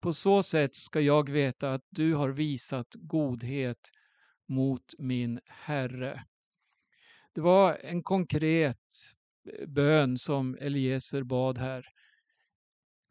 [0.00, 3.90] På så sätt ska jag veta att du har visat godhet
[4.48, 6.24] mot min Herre.
[7.34, 8.76] Det var en konkret
[9.52, 11.86] eh, bön som Eliezer bad här.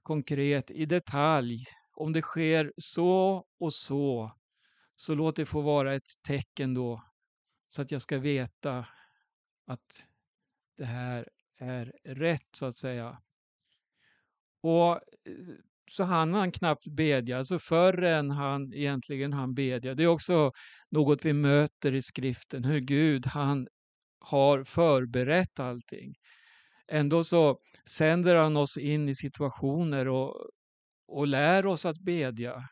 [0.03, 1.65] Konkret i detalj.
[1.93, 4.31] Om det sker så och så,
[4.95, 7.03] så låt det få vara ett tecken då,
[7.67, 8.85] så att jag ska veta
[9.69, 10.07] att
[10.77, 13.17] det här är rätt, så att säga.
[14.61, 14.99] Och eh,
[15.89, 19.95] så hann han knappt bedja, alltså förrän han egentligen han bedja.
[19.95, 20.51] Det är också
[20.91, 23.67] något vi möter i skriften, hur Gud han
[24.19, 26.15] har förberett allting.
[26.87, 30.35] Ändå så sänder han oss in i situationer och,
[31.07, 32.69] och lär oss att bedja.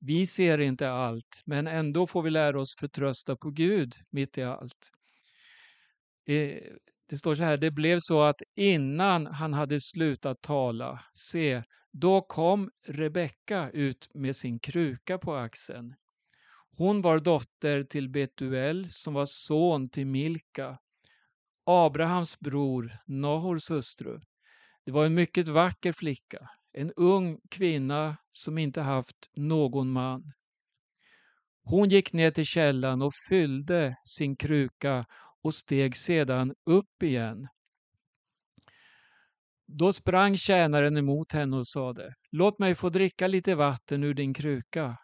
[0.00, 4.42] Vi ser inte allt, men ändå får vi lära oss förtrösta på Gud mitt i
[4.42, 4.90] allt.
[6.26, 6.58] Eh,
[7.08, 11.62] det står så här, det blev så att innan han hade slutat tala, se,
[11.92, 15.94] då kom Rebecka ut med sin kruka på axeln.
[16.76, 20.78] Hon var dotter till Betuel som var son till Milka,
[21.66, 24.20] Abrahams bror, Nahors hustru.
[24.84, 30.32] Det var en mycket vacker flicka, en ung kvinna som inte haft någon man.
[31.64, 35.06] Hon gick ner till källan och fyllde sin kruka
[35.46, 37.48] och steg sedan upp igen.
[39.66, 44.34] Då sprang tjänaren emot henne och sade, låt mig få dricka lite vatten ur din
[44.34, 44.96] kruka.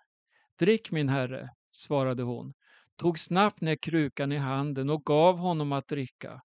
[0.58, 2.52] Drick min herre, svarade hon,
[2.96, 6.40] tog snabbt ner krukan i handen och gav honom att dricka.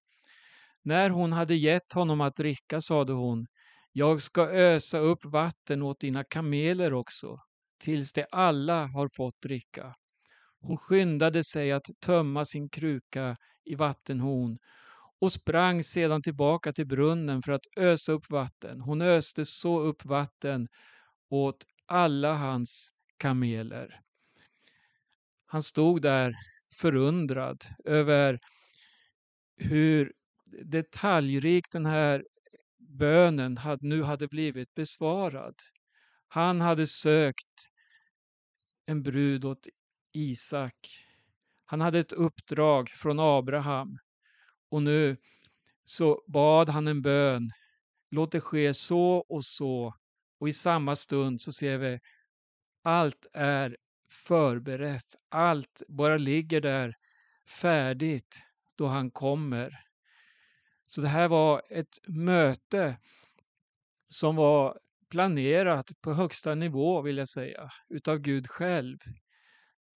[0.83, 3.47] När hon hade gett honom att dricka sade hon,
[3.91, 7.37] jag ska ösa upp vatten åt dina kameler också,
[7.83, 9.95] tills de alla har fått dricka.
[10.67, 14.57] Hon skyndade sig att tömma sin kruka i vattenhon
[15.19, 18.81] och sprang sedan tillbaka till brunnen för att ösa upp vatten.
[18.81, 20.67] Hon öste så upp vatten
[21.29, 24.01] åt alla hans kameler.
[25.45, 26.35] Han stod där
[26.73, 28.39] förundrad över
[29.57, 30.13] hur
[30.63, 32.25] detaljrikt den här
[32.77, 35.55] bönen nu hade blivit besvarad.
[36.27, 37.71] Han hade sökt
[38.85, 39.67] en brud åt
[40.17, 41.07] Isak.
[41.65, 43.97] Han hade ett uppdrag från Abraham
[44.69, 45.17] och nu
[45.85, 47.51] så bad han en bön.
[48.09, 49.93] Låt det ske så och så.
[50.39, 51.99] Och i samma stund så ser vi
[52.83, 53.77] allt är
[54.11, 55.15] förberett.
[55.29, 56.95] Allt bara ligger där
[57.61, 58.39] färdigt
[58.75, 59.83] då han kommer.
[60.85, 62.97] Så det här var ett möte
[64.09, 68.97] som var planerat på högsta nivå vill jag säga, utav Gud själv.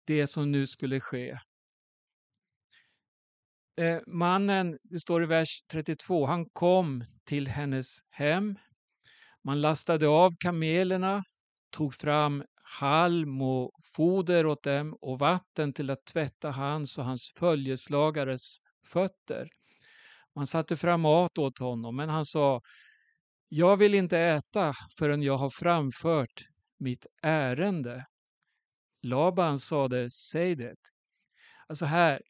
[0.04, 1.38] Det som nu skulle ske.
[3.80, 8.58] Eh, mannen, det står i vers 32, han kom till hennes hem.
[9.44, 11.24] Man lastade av kamelerna,
[11.70, 17.32] tog fram halm och foder åt dem och vatten till att tvätta hans och hans
[17.38, 19.48] följeslagares fötter.
[20.36, 22.60] Man satte fram mat åt honom, men han sa
[23.48, 28.06] Jag vill inte äta förrän jag har framfört mitt ärende.
[29.02, 30.76] Laban sade, säg det.
[31.66, 32.22] Alltså här,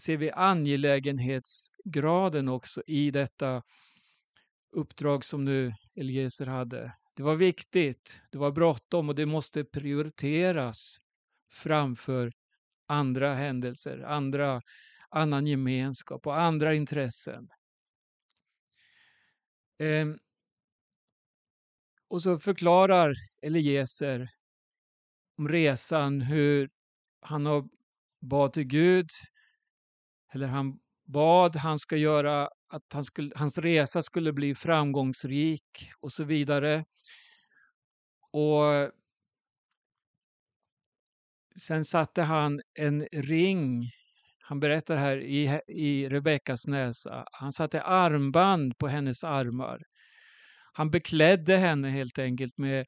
[0.00, 3.62] ser vi angelägenhetsgraden också i detta
[4.72, 6.96] uppdrag som nu Eliezer hade.
[7.16, 10.98] Det var viktigt, det var bråttom och det måste prioriteras
[11.52, 12.32] framför
[12.86, 14.62] andra händelser, andra,
[15.08, 17.48] annan gemenskap och andra intressen.
[19.78, 20.18] Ehm.
[22.08, 24.28] Och så förklarar Eliezer
[25.38, 26.70] om resan, hur
[27.20, 27.68] han har
[28.20, 29.08] bad till Gud
[30.32, 36.12] eller han bad han ska göra att han skulle, hans resa skulle bli framgångsrik och
[36.12, 36.84] så vidare.
[38.30, 38.90] Och
[41.56, 43.90] sen satte han en ring,
[44.40, 47.24] han berättar här, i, i Rebeckas näsa.
[47.32, 49.82] Han satte armband på hennes armar.
[50.72, 52.86] Han beklädde henne helt enkelt med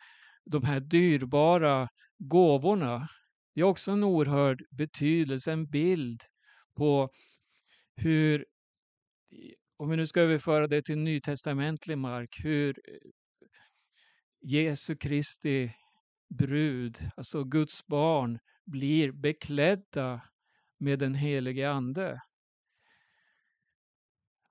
[0.50, 3.08] de här dyrbara gåvorna.
[3.54, 6.22] Det är också en oerhörd betydelse, en bild
[6.76, 7.10] på
[7.96, 8.46] hur,
[9.76, 13.10] om vi nu ska överföra det till nytestamentlig mark, hur eh,
[14.40, 15.72] Jesu Kristi
[16.38, 20.20] brud, alltså Guds barn, blir beklädda
[20.78, 22.20] med den helige Ande.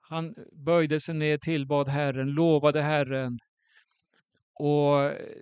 [0.02, 3.40] Han böjde sig ner, tillbad Herren, lovade Herren
[4.60, 5.40] och eh,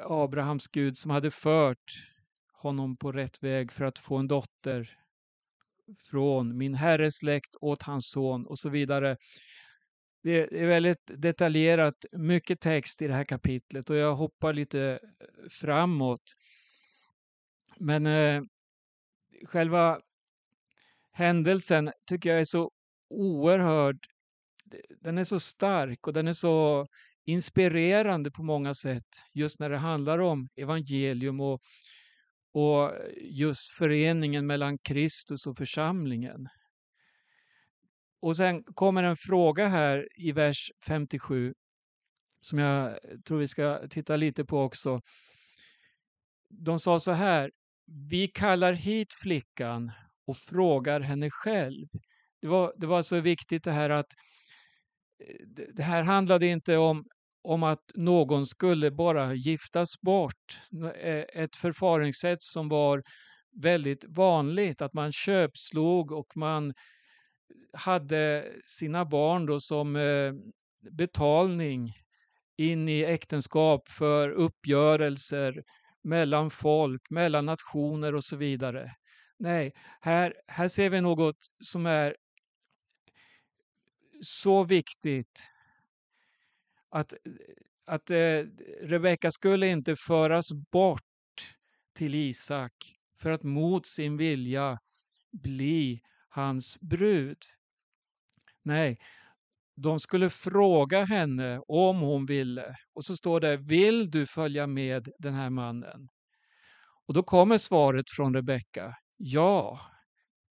[0.00, 2.12] Abrahams Gud som hade fört
[2.52, 4.98] honom på rätt väg för att få en dotter
[6.10, 9.16] från min herres släkt åt hans son och så vidare.
[10.22, 15.48] Det är väldigt detaljerat, mycket text i det här kapitlet och jag hoppar lite eh,
[15.50, 16.22] framåt.
[17.76, 18.42] Men eh,
[19.44, 20.00] själva
[21.12, 22.70] händelsen tycker jag är så
[23.10, 24.06] oerhörd.
[25.00, 26.86] Den är så stark och den är så
[27.24, 31.60] inspirerande på många sätt just när det handlar om evangelium och,
[32.52, 36.48] och just föreningen mellan Kristus och församlingen.
[38.20, 41.54] Och sen kommer en fråga här i vers 57
[42.40, 45.00] som jag tror vi ska titta lite på också.
[46.48, 47.50] De sa så här,
[48.10, 49.92] vi kallar hit flickan
[50.26, 51.86] och frågar henne själv.
[52.40, 54.12] Det var, det var så viktigt det här att
[55.74, 57.04] det här handlade inte om,
[57.42, 60.60] om att någon skulle bara giftas bort.
[60.96, 63.02] Eh, ett förfaringssätt som var
[63.62, 66.74] väldigt vanligt, att man köpslog och man
[67.72, 70.32] hade sina barn då som eh,
[70.90, 71.92] betalning
[72.56, 75.62] in i äktenskap för uppgörelser
[76.04, 78.90] mellan folk, mellan nationer och så vidare.
[79.38, 82.16] Nej, här, här ser vi något som är
[84.24, 85.52] så viktigt
[86.88, 87.14] att,
[87.86, 88.44] att eh,
[88.82, 91.02] Rebecka skulle inte föras bort
[91.94, 92.72] till Isak
[93.18, 94.78] för att mot sin vilja
[95.32, 97.38] bli hans brud.
[98.62, 98.98] Nej,
[99.76, 102.76] de skulle fråga henne om hon ville.
[102.94, 106.08] Och så står det, vill du följa med den här mannen?
[107.06, 109.80] Och då kommer svaret från Rebecka, ja.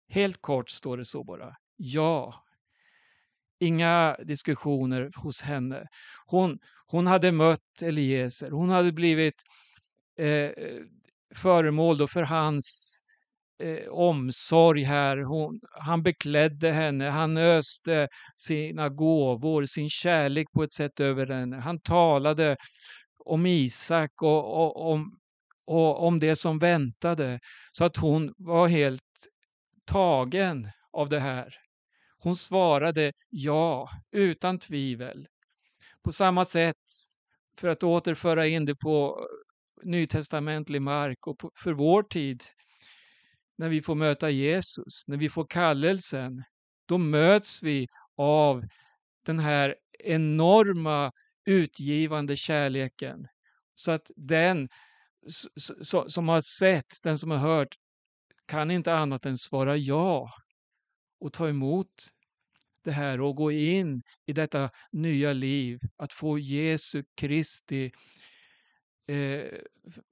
[0.08, 2.46] Helt kort står det så bara, ja.
[3.60, 5.88] Inga diskussioner hos henne.
[6.26, 9.44] Hon, hon hade mött Eliezer, hon hade blivit
[10.18, 10.52] eh,
[11.36, 13.00] föremål för hans
[13.64, 15.18] eh, omsorg här.
[15.18, 21.58] Hon, han beklädde henne, han öste sina gåvor, sin kärlek på ett sätt över henne.
[21.58, 22.58] Han talade
[23.26, 25.20] om Isak och, och om,
[25.66, 27.40] och om det som väntade.
[27.72, 29.02] Så att hon var helt
[29.86, 31.69] tagen av det här.
[32.22, 35.28] Hon svarade ja, utan tvivel.
[36.04, 36.76] På samma sätt,
[37.58, 42.44] för att återföra in det på eh, nytestamentlig mark och för vår tid,
[43.58, 46.44] när vi får möta Jesus, när vi får kallelsen,
[46.86, 48.66] då möts vi av
[49.26, 51.12] den här enorma
[51.46, 53.28] utgivande kärleken.
[53.76, 54.70] Så att den
[56.08, 57.76] som har sett, den som har hört,
[58.46, 60.30] kan inte annat än svara ja
[61.20, 61.94] och ta emot
[62.84, 67.92] det här och gå in i detta nya liv, att få Jesu Kristi
[69.08, 69.46] eh,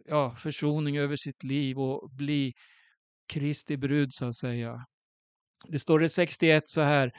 [0.06, 2.54] ja, försoning över sitt liv och bli
[3.28, 4.86] Kristi brud så att säga.
[5.68, 7.12] Det står i 61 så här.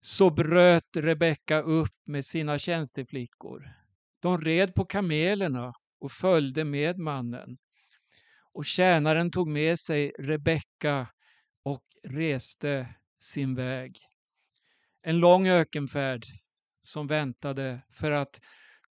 [0.00, 3.70] Så bröt Rebecka upp med sina tjänsteflickor.
[4.20, 7.58] De red på kamelerna och följde med mannen.
[8.52, 11.06] Och tjänaren tog med sig Rebecka
[11.62, 13.98] och reste sin väg.
[15.02, 16.26] En lång ökenfärd
[16.82, 18.40] som väntade för att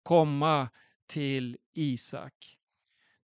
[0.04, 0.70] komma
[1.08, 2.34] till Isak.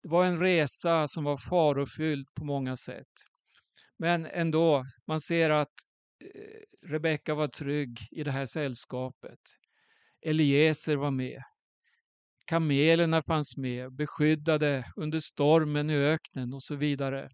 [0.01, 3.07] Det var en resa som var farofylld på många sätt.
[3.97, 5.73] Men ändå, man ser att
[6.35, 9.39] eh, Rebecka var trygg i det här sällskapet.
[10.21, 11.43] Eliezer var med.
[12.45, 17.29] Kamelerna fanns med, beskyddade under stormen i öknen och så vidare.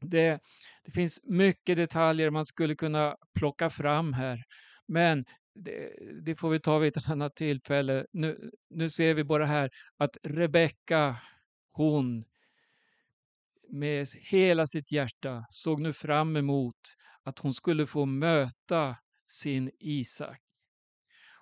[0.00, 0.40] Det,
[0.84, 4.44] det finns mycket detaljer man skulle kunna plocka fram här.
[4.86, 5.92] Men det,
[6.24, 8.06] det, får vi ta vid ett annat tillfälle.
[8.12, 11.16] Nu, nu ser vi bara här att Rebecka
[11.72, 12.24] hon
[13.68, 16.76] med hela sitt hjärta såg nu fram emot
[17.22, 20.40] att hon skulle få möta sin Isak.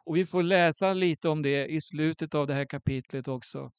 [0.05, 3.73] Och vi får läsa lite om det i slutet av det här kapitlet också.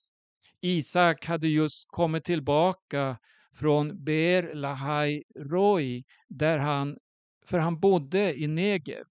[0.61, 3.17] Isak hade just kommit tillbaka
[3.55, 6.97] från Ber Lahai Roi, där han,
[7.45, 9.03] för han bodde i Negev.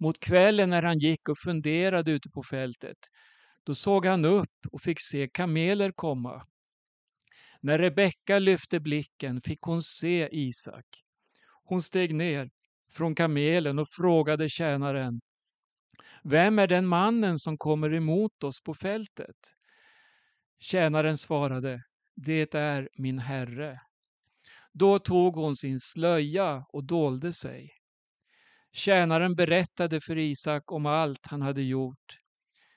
[0.00, 2.98] Mot kvällen när han gick och funderade ute på fältet
[3.68, 6.46] då såg han upp och fick se kameler komma.
[7.60, 10.86] När Rebecka lyfte blicken fick hon se Isak.
[11.64, 12.50] Hon steg ner
[12.92, 15.20] från kamelen och frågade tjänaren
[16.24, 19.36] Vem är den mannen som kommer emot oss på fältet?
[20.60, 21.82] Tjänaren svarade
[22.20, 23.80] det är min herre.
[24.72, 27.70] Då tog hon sin slöja och dolde sig.
[28.72, 32.18] Tjänaren berättade för Isak om allt han hade gjort.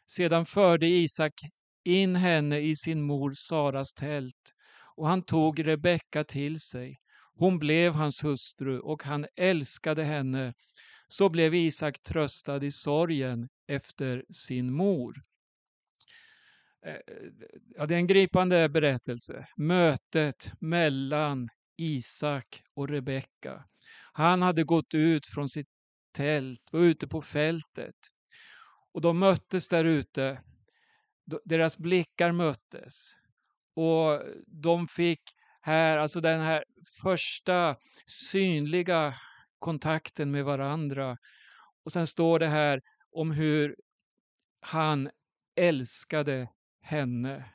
[0.07, 1.41] Sedan förde Isak
[1.83, 4.53] in henne i sin mor Saras tält
[4.95, 6.99] och han tog Rebecka till sig.
[7.33, 10.53] Hon blev hans hustru och han älskade henne.
[11.07, 15.23] Så blev Isak tröstad i sorgen efter sin mor.
[16.85, 16.97] Eh,
[17.75, 19.47] ja, det är en gripande berättelse.
[19.57, 23.63] Mötet mellan Isak och Rebecka.
[24.13, 25.69] Han hade gått ut från sitt
[26.11, 27.95] tält och ute på fältet.
[28.93, 30.41] Och de möttes där ute.
[31.45, 33.15] Deras blickar möttes.
[33.75, 35.21] Och de fick
[35.61, 36.63] här, alltså den här
[37.03, 37.75] första
[38.05, 39.15] synliga
[39.59, 41.17] kontakten med varandra.
[41.85, 43.75] Och sen står det här om hur
[44.61, 45.09] han
[45.55, 46.47] älskade
[46.81, 47.45] henne.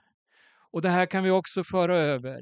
[0.73, 2.41] Och det här kan vi också föra över.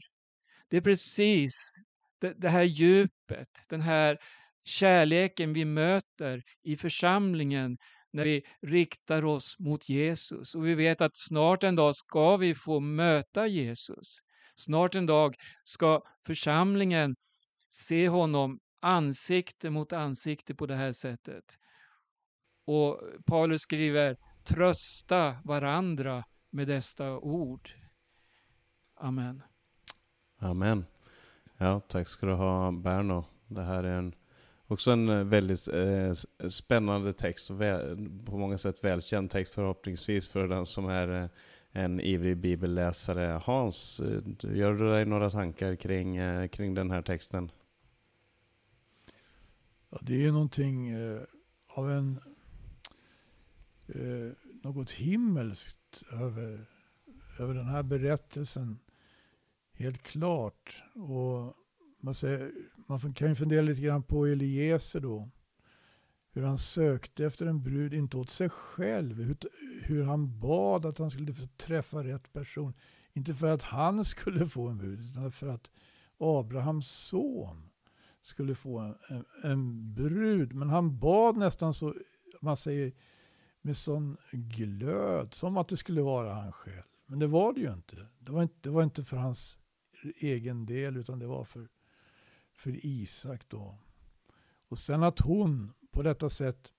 [0.68, 1.74] Det är precis
[2.20, 4.18] det, det här djupet, den här
[4.64, 7.78] kärleken vi möter i församlingen
[8.12, 10.54] när vi riktar oss mot Jesus.
[10.54, 14.18] Och vi vet att snart en dag ska vi få möta Jesus.
[14.56, 17.16] Snart en dag ska församlingen
[17.68, 21.44] se honom ansikte mot ansikte på det här sättet.
[22.66, 26.24] Och Paulus skriver trösta varandra
[26.54, 27.70] med dessa ord.
[28.94, 29.42] Amen.
[30.38, 30.84] Amen.
[31.58, 33.24] Ja, tack ska du ha Berno.
[33.46, 34.14] Det här är en,
[34.66, 36.12] också en eh, väldigt eh,
[36.48, 37.96] spännande text och väl,
[38.26, 41.28] på många sätt välkänd text förhoppningsvis för den som är eh,
[41.72, 43.40] en ivrig bibelläsare.
[43.44, 44.22] Hans, eh,
[44.56, 47.50] gör du dig några tankar kring, eh, kring den här texten?
[49.90, 51.22] Ja, det är någonting eh,
[51.68, 52.20] av en
[54.64, 56.66] något himmelskt över,
[57.38, 58.78] över den här berättelsen.
[59.72, 60.82] Helt klart.
[60.94, 61.54] Och
[62.00, 62.52] man, säger,
[62.86, 65.30] man kan ju fundera lite grann på Eliezer då.
[66.32, 69.22] Hur han sökte efter en brud, inte åt sig själv.
[69.22, 69.36] Hur,
[69.82, 72.74] hur han bad att han skulle få träffa rätt person.
[73.12, 75.70] Inte för att han skulle få en brud, utan för att
[76.18, 77.70] Abrahams son
[78.22, 80.54] skulle få en, en, en brud.
[80.54, 81.94] Men han bad nästan så,
[82.40, 82.92] man säger,
[83.64, 86.82] med sån glöd, som att det skulle vara han själv.
[87.06, 87.96] Men det var det ju inte.
[88.18, 89.58] Det var inte, det var inte för hans
[90.16, 91.68] egen del, utan det var för,
[92.52, 93.78] för Isak då.
[94.68, 96.72] Och sen att hon på detta sätt,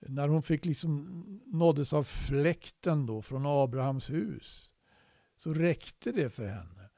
[0.00, 4.72] när hon fick liksom nåddes av fläkten då från Abrahams hus,
[5.36, 6.90] så räckte det för henne.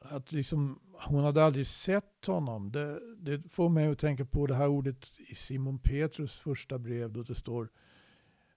[0.00, 2.72] Att liksom, hon hade aldrig sett honom.
[2.72, 7.12] Det, det får mig att tänka på det här ordet i Simon Petrus första brev
[7.12, 7.68] då det står,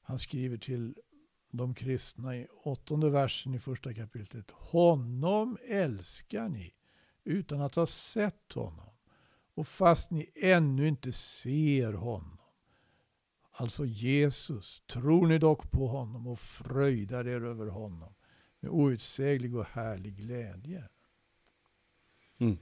[0.10, 0.96] han skriver till
[1.52, 4.52] de kristna i åttonde versen i första kapitlet.
[4.52, 6.74] Honom älskar ni
[7.24, 8.90] utan att ha sett honom.
[9.54, 12.38] Och fast ni ännu inte ser honom,
[13.52, 18.14] alltså Jesus, tror ni dock på honom och fröjdar er över honom
[18.60, 20.90] med outsäglig och härlig glädje.
[22.38, 22.58] Mm.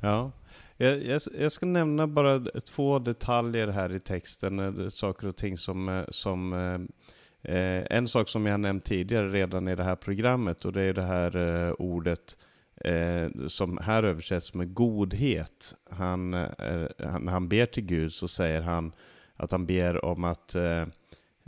[0.00, 0.32] Ja,
[0.76, 5.58] jag, jag, jag, ska nämna bara två detaljer här i texten, eh, saker och ting
[5.58, 9.84] som, eh, som eh, eh, en sak som jag har nämnt tidigare redan i det
[9.84, 12.38] här programmet och det är det här eh, ordet
[12.76, 15.76] eh, som här översätts med godhet.
[15.90, 18.92] Han, eh, han, han ber till Gud så säger han
[19.36, 20.56] att han ber om att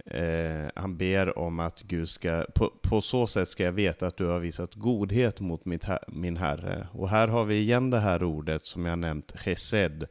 [0.06, 4.16] eh, han ber om att Gud ska, på, på, så sätt ska jag veta att
[4.16, 6.88] du har visat godhet mot mitt, min Herre.
[6.92, 10.06] Och här har vi igen det här ordet som jag nämnt, chesed.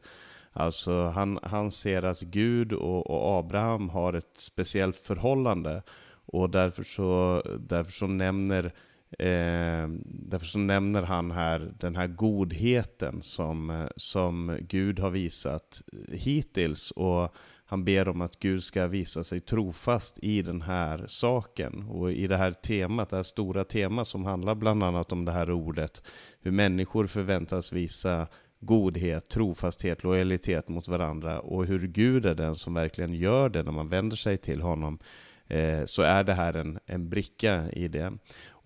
[0.52, 5.82] Alltså han, han ser att Gud och, och Abraham har ett speciellt förhållande.
[6.26, 8.72] Och därför så, därför så nämner
[9.10, 15.82] Eh, därför så nämner han här den här godheten som, som Gud har visat
[16.12, 16.90] hittills.
[16.90, 17.34] Och
[17.70, 21.82] han ber om att Gud ska visa sig trofast i den här saken.
[21.82, 25.32] Och i det här temat, det här stora temat som handlar bland annat om det
[25.32, 26.02] här ordet.
[26.40, 28.26] Hur människor förväntas visa
[28.60, 31.40] godhet, trofasthet, lojalitet mot varandra.
[31.40, 34.98] Och hur Gud är den som verkligen gör det när man vänder sig till honom.
[35.48, 38.12] Eh, så är det här en, en bricka i det.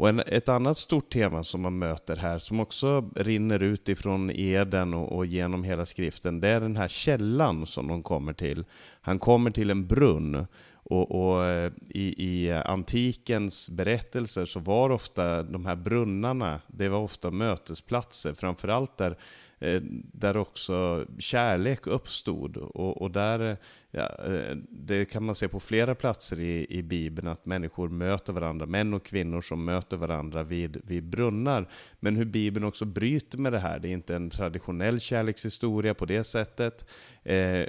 [0.03, 4.31] Och en, ett annat stort tema som man möter här, som också rinner ut ifrån
[4.31, 8.65] Eden och, och, genom hela skriften, det är den här källan som de kommer till.
[9.01, 10.47] Han kommer till en brunn.
[10.75, 16.99] Och, och eh, i, i, antikens berättelser så var ofta de här brunnarna, det var
[16.99, 19.17] ofta mötesplatser, framförallt där
[19.63, 19.83] Eh,
[20.13, 22.57] där också kärlek uppstod.
[22.57, 23.57] Och, och där, eh,
[23.91, 28.33] ja, eh, det kan man se på flera platser i, i Bibeln, att människor möter
[28.33, 31.69] varandra, män och kvinnor som möter varandra vid, vid brunnar.
[32.01, 36.05] Men hur Bibeln också bryter med det här, det är inte en traditionell kärlekshistoria på
[36.05, 36.87] det sättet.
[37.23, 37.67] Eh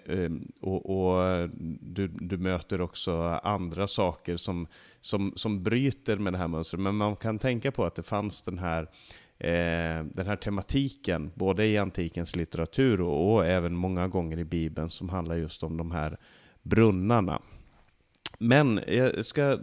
[0.62, 1.50] och, och
[1.82, 4.68] du, du möter också andra saker som,
[5.02, 6.82] som, som bryter med det här mönstret.
[6.82, 8.88] Men man kan tänka på att det fanns den här
[9.44, 14.90] eh, den här tematiken, både i antikens litteratur och, och, även många gånger i Bibeln,
[14.90, 16.18] som handlar just om de här
[16.62, 17.42] brunnarna.
[18.38, 19.60] Men jag ska,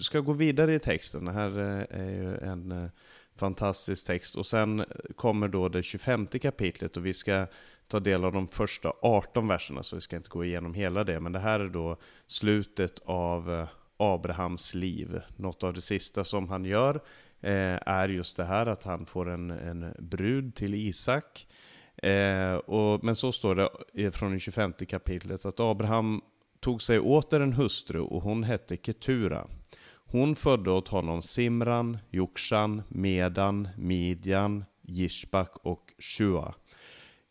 [0.00, 1.24] ska gå vidare i texten.
[1.24, 2.90] Det här eh, är ju en eh,
[3.36, 4.36] fantastisk text.
[4.36, 4.84] Och sen
[5.16, 7.46] kommer då det 25 kapitlet och vi ska
[7.88, 11.20] ta del av de första 18 verserna, så vi ska inte gå igenom hela det.
[11.20, 15.20] Men det här är då slutet av eh, Abrahams liv.
[15.36, 17.00] Något av det sista som han gör
[17.40, 21.46] Eh, är just det här att han får en, en brud till Isak.
[22.02, 23.54] Eh, och, men så står
[23.92, 26.20] det från det 25 kapitlet att Abraham
[26.60, 29.46] tog sig åter en hustru och hon hette Ketura.
[30.10, 36.54] Hon födde åt honom Simran, Jokshan, Medan, Midjan, Gishbak och Shua.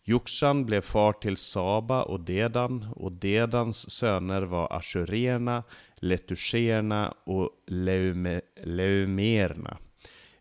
[0.03, 5.63] Jokshan blev far till Saba och Dedan och Dedans söner var Ashurerna,
[5.95, 9.77] Letuscherna och Leume, Leumerna.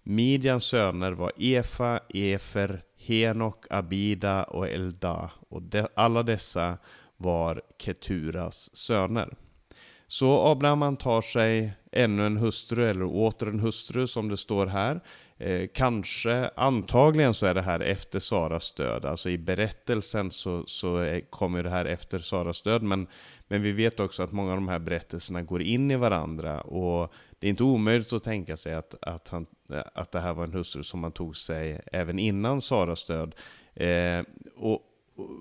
[0.09, 6.79] Midjans söner var Efa, Efer, Henok, Abida och Elda och de, alla dessa
[7.17, 9.35] var Keturas söner.
[10.07, 15.01] Så Abraham tar sig ännu en hustru, eller åter en hustru som det står här.
[15.39, 19.05] Eh, kanske, antagligen så är det här efter Saras död.
[19.05, 22.83] Alltså i berättelsen så, så kommer det här efter Saras död.
[22.83, 23.07] Men,
[23.49, 26.61] men vi vet också att många av de här berättelserna går in i varandra.
[26.61, 30.35] Och det är inte omöjligt att tänka sig att, att, han, Eh, att det här
[30.35, 33.35] var en hustru som man tog sig även innan Saras död.
[33.75, 34.23] Eh,
[34.57, 34.83] och,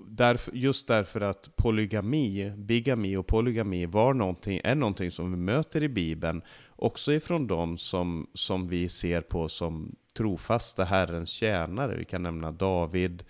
[0.08, 5.82] Därför, just därför att polygami, bigami och polygami var någonting, är någonting som vi möter
[5.82, 6.42] i Bibeln,
[6.76, 11.96] också ifrån de som, som vi ser på som trofasta Herrens tjänare.
[11.96, 13.24] Vi kan nämna David,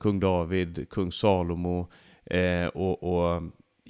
[0.00, 1.90] kung David, kung Salomo
[2.24, 3.42] eh, och, och,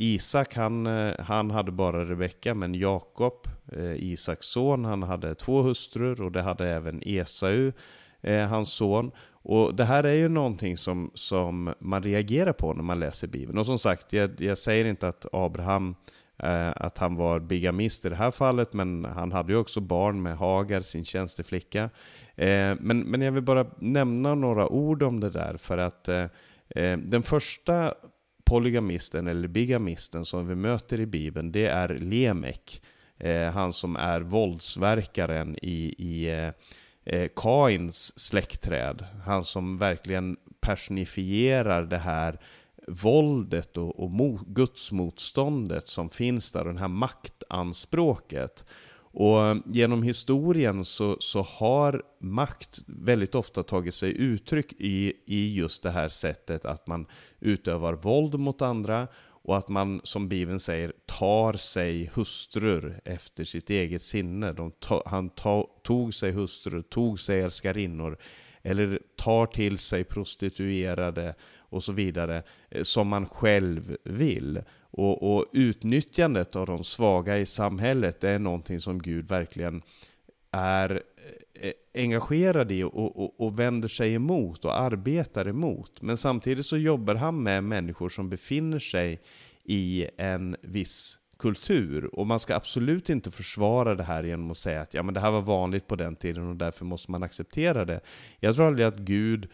[0.02, 5.62] Isak, han, eh, han hade bara Rebecka, men Jakob, eh, Isaks son, han hade två
[5.62, 7.72] hustrur och det hade även Esau,
[8.20, 9.10] eh, hans son.
[9.44, 13.58] Och det här är ju någonting som, som man reagerar på när man läser Bibeln.
[13.58, 15.94] Och som sagt, jag, jag säger inte att Abraham
[16.38, 20.22] eh, att han var bigamist i det här fallet, men han hade ju också barn
[20.22, 21.90] med Hagar, sin tjänsteflicka.
[22.36, 26.26] Eh, men, men jag vill bara nämna några ord om det där, för att eh,
[26.68, 27.94] eh den första
[28.52, 32.82] polygamisten, eller bigamisten, som vi möter i Bibeln, det är Lemek.
[33.18, 36.50] Eh, han som är våldsverkaren i, i eh,
[37.04, 39.06] eh, Kains släktträd.
[39.24, 42.40] Han som verkligen personifierar det här
[42.86, 48.64] våldet och, och mo, gudsmotståndet som finns där, och det här maktanspråket.
[49.12, 55.54] Och eh, genom historien så, så har makt väldigt ofta tagit sig uttryck i, i
[55.54, 57.06] just det här sättet att man
[57.40, 59.08] utövar våld mot andra
[59.44, 64.52] och att man, som Bibeln säger, tar sig hustrur efter sitt eget sinne.
[64.52, 68.18] De to han to tog sig hustrur, tog sig älskarinnor,
[68.62, 74.62] eller tar till sig prostituerade och så vidare, eh, som man själv vill.
[74.94, 79.82] Och, och utnyttjandet av de svaga i samhället är någonting som Gud verkligen
[80.50, 81.02] är
[81.54, 86.02] eh, engagerad i och, och, och, vänder sig emot och arbetar emot.
[86.02, 89.20] Men samtidigt så jobbar han med människor som befinner sig
[89.64, 92.14] i en viss kultur.
[92.14, 95.20] Och man ska absolut inte försvara det här genom att säga att ja, men det
[95.20, 98.00] här var vanligt på den tiden och därför måste man acceptera det.
[98.40, 99.48] Jag tror aldrig att Gud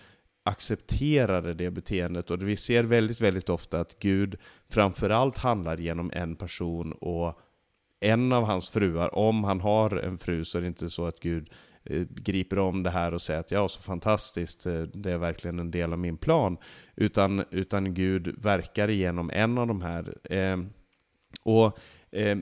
[0.48, 4.36] accepterade det beteendet och vi ser väldigt, väldigt ofta att Gud
[4.68, 7.38] framförallt handlar genom en person och
[8.00, 11.20] en av hans fruar, om han har en fru så är det inte så att
[11.20, 11.50] Gud
[11.84, 15.58] eh, griper om det här och säger att ja, så fantastiskt, eh, det är verkligen
[15.58, 16.56] en del av min plan.
[16.96, 20.14] Utan, utan Gud verkar genom en av de här.
[20.24, 20.56] Eh,
[21.42, 21.78] och
[22.10, 22.38] eh,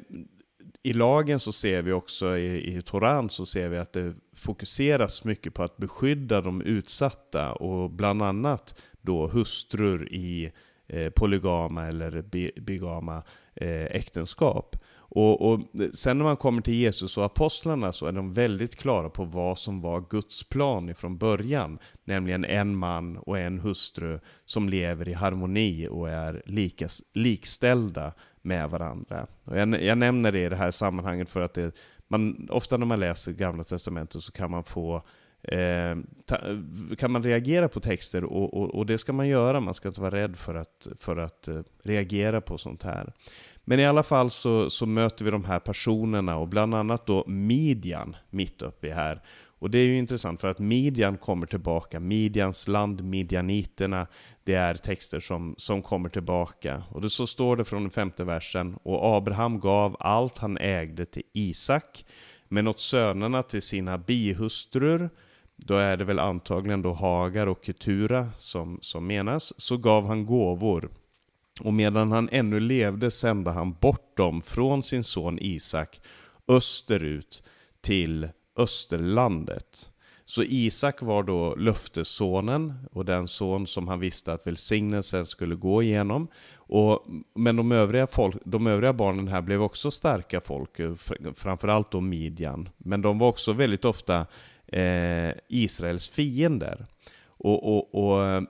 [0.86, 5.24] i lagen så ser vi också, i, i Toran så ser vi att det fokuseras
[5.24, 10.52] mycket på att beskydda de utsatta och bland annat då hustrur i
[10.86, 13.22] eh, polygama eller bi, bigama
[13.54, 14.76] eh, äktenskap.
[15.08, 15.60] Och, och,
[15.92, 19.58] sen när man kommer till Jesus och apostlarna så är de väldigt klara på vad
[19.58, 21.78] som var Guds plan ifrån början.
[22.04, 28.12] Nämligen en man och en hustru som lever i harmoni och är likas, likställda
[28.46, 29.26] med varandra.
[29.44, 31.72] Och jag, jag nämner det i det här sammanhanget för att det,
[32.08, 35.02] man, ofta när man läser Gamla Testamentet så kan man få
[35.42, 36.38] eh, ta,
[36.98, 40.00] kan man reagera på texter och, och, och, det ska man göra, man ska inte
[40.00, 43.12] vara rädd för att, för att eh, reagera på sånt här.
[43.64, 47.24] Men i alla fall så, så möter vi de här personerna och bland annat då
[47.26, 49.22] Midjan mitt uppe i här.
[49.58, 54.06] Och det är ju intressant för att Midjan kommer tillbaka, Midjans land, Midjaniterna,
[54.44, 56.82] det är texter som, som kommer tillbaka.
[56.90, 61.04] Och det så står det från den femte versen, och Abraham gav allt han ägde
[61.04, 62.04] till Isak,
[62.48, 65.10] men åt sönerna till sina bihustrur,
[65.56, 70.26] då är det väl antagligen då Hagar och Ketura som, som menas, så gav han
[70.26, 70.90] gåvor.
[71.60, 76.00] Och medan han ännu levde sände han bort dem från sin son Isak
[76.48, 77.42] österut
[77.80, 79.90] till Österlandet.
[80.28, 85.82] Så Isak var då löftessonen och den son som han visste att välsignelsen skulle gå
[85.82, 86.28] igenom.
[86.56, 90.94] Och, men de övriga, folk, de övriga barnen här blev också starka folk, eh,
[91.34, 92.68] framförallt då Midjan.
[92.76, 94.26] Men de var också väldigt ofta
[94.66, 96.86] eh, Israels fiender.
[97.26, 98.46] Och, och, och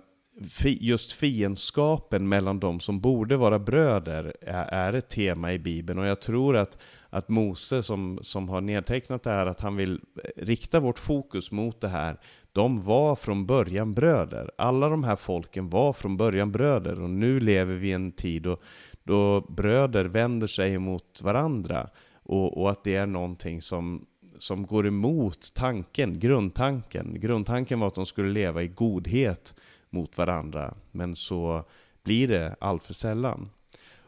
[0.62, 5.98] just fiendskapen mellan de som borde vara bröder är, ett tema i Bibeln.
[5.98, 6.78] Och jag tror att,
[7.16, 11.50] att Mose som, som har nedtecknat det här, att han vill eh, rikta vårt fokus
[11.50, 12.20] mot det här.
[12.52, 14.50] De var från början bröder.
[14.58, 17.00] Alla de här folken var från början bröder.
[17.00, 18.58] Och nu lever vi i en tid då,
[19.04, 21.90] då bröder vänder sig mot varandra.
[22.22, 24.06] Och, och att det är någonting som,
[24.38, 27.20] som går emot tanken, grundtanken.
[27.20, 29.54] Grundtanken var att de skulle leva i godhet
[29.90, 31.64] mot varandra, men så
[32.04, 33.50] blir det allt för sällan.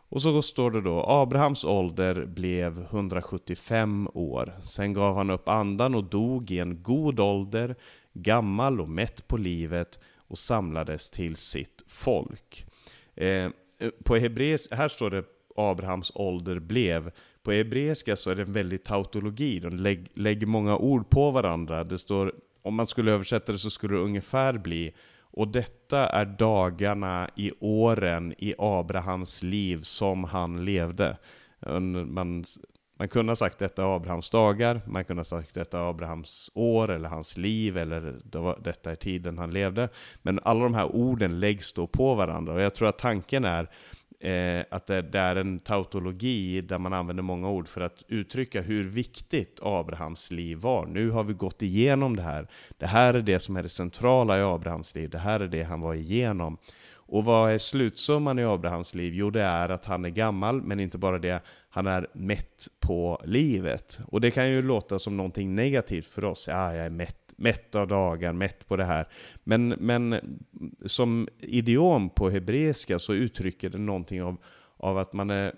[0.08, 4.52] Och så står det då, Abrahams ålder blev 175 år.
[4.62, 7.76] Sen gav han upp andan och dog i en god ålder,
[8.12, 12.66] gammal och mätt på livet och samlades till sitt folk.
[13.14, 13.50] Eh,
[14.04, 15.24] på hebreisk, här står det
[15.56, 17.10] Abrahams ålder blev.
[17.42, 19.76] På hebreiska så är det en väldig tautologi, de
[20.14, 21.84] lägger många ord på varandra.
[21.84, 24.94] Det står, om man skulle översätta det så skulle det ungefär bli
[25.38, 31.16] och detta är dagarna i åren i Abrahams liv som han levde.
[32.06, 32.44] Man,
[32.98, 36.50] man kunde ha sagt detta är Abrahams dagar, man kunde ha sagt detta är Abrahams
[36.54, 38.20] år eller hans liv eller
[38.62, 39.88] detta är tiden han levde.
[40.22, 43.70] Men alla de här orden läggs då på varandra och jag tror att tanken är
[44.20, 48.60] eh, att det, det, är en tautologi där man använder många ord för att uttrycka
[48.60, 50.86] hur viktigt Abrahams liv var.
[50.86, 52.48] Nu har vi gått igenom det här.
[52.78, 55.10] Det här är det som är det centrala i Abrahams liv.
[55.10, 56.58] Det här är det han var igenom.
[57.10, 59.14] Och vad är slutsumman i Abrahams liv?
[59.14, 61.40] Jo, det är att han är gammal, men inte bara det,
[61.70, 64.00] han är mätt på livet.
[64.06, 66.48] Och det kan ju låta som någonting negativt för oss.
[66.48, 69.08] Ja, jag är mätt mätt av dagar, mätt på det här.
[69.44, 70.20] Men, men
[70.86, 74.36] som idiom på hebreiska så uttrycker det någonting av,
[74.76, 75.52] av att man är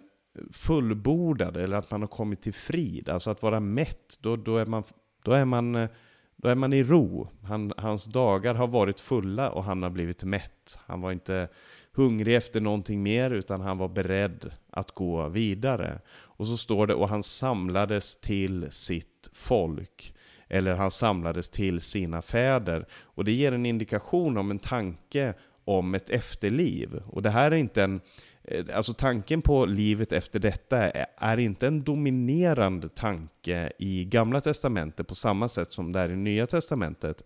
[0.53, 3.09] fullbordad eller att man har kommit till frid.
[3.09, 4.83] Alltså att vara mätt, då, då, är, man,
[5.23, 5.89] då, är, man,
[6.37, 7.29] då är man i ro.
[7.43, 10.79] Han, hans dagar har varit fulla och han har blivit mätt.
[10.87, 11.49] Han var inte
[11.93, 16.01] hungrig efter någonting mer utan han var beredd att gå vidare.
[16.11, 20.15] Och så står det, och han samlades till sitt folk
[20.51, 22.87] eller han samlades till sina fäder.
[23.03, 25.35] Och det ger en indikation om en tanke
[25.65, 27.03] om ett efterliv.
[27.07, 28.01] Och det här är inte en
[28.45, 35.07] eh, Alltså tanken på livet efter detta är inte en dominerande tanke i Gamla Testamentet
[35.07, 37.23] på samma sätt som det är i Nya Testamentet.